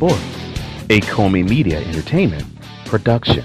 Sports, 0.00 0.22
a 0.88 0.98
Comey 1.02 1.46
Media 1.46 1.78
Entertainment 1.78 2.46
production. 2.86 3.44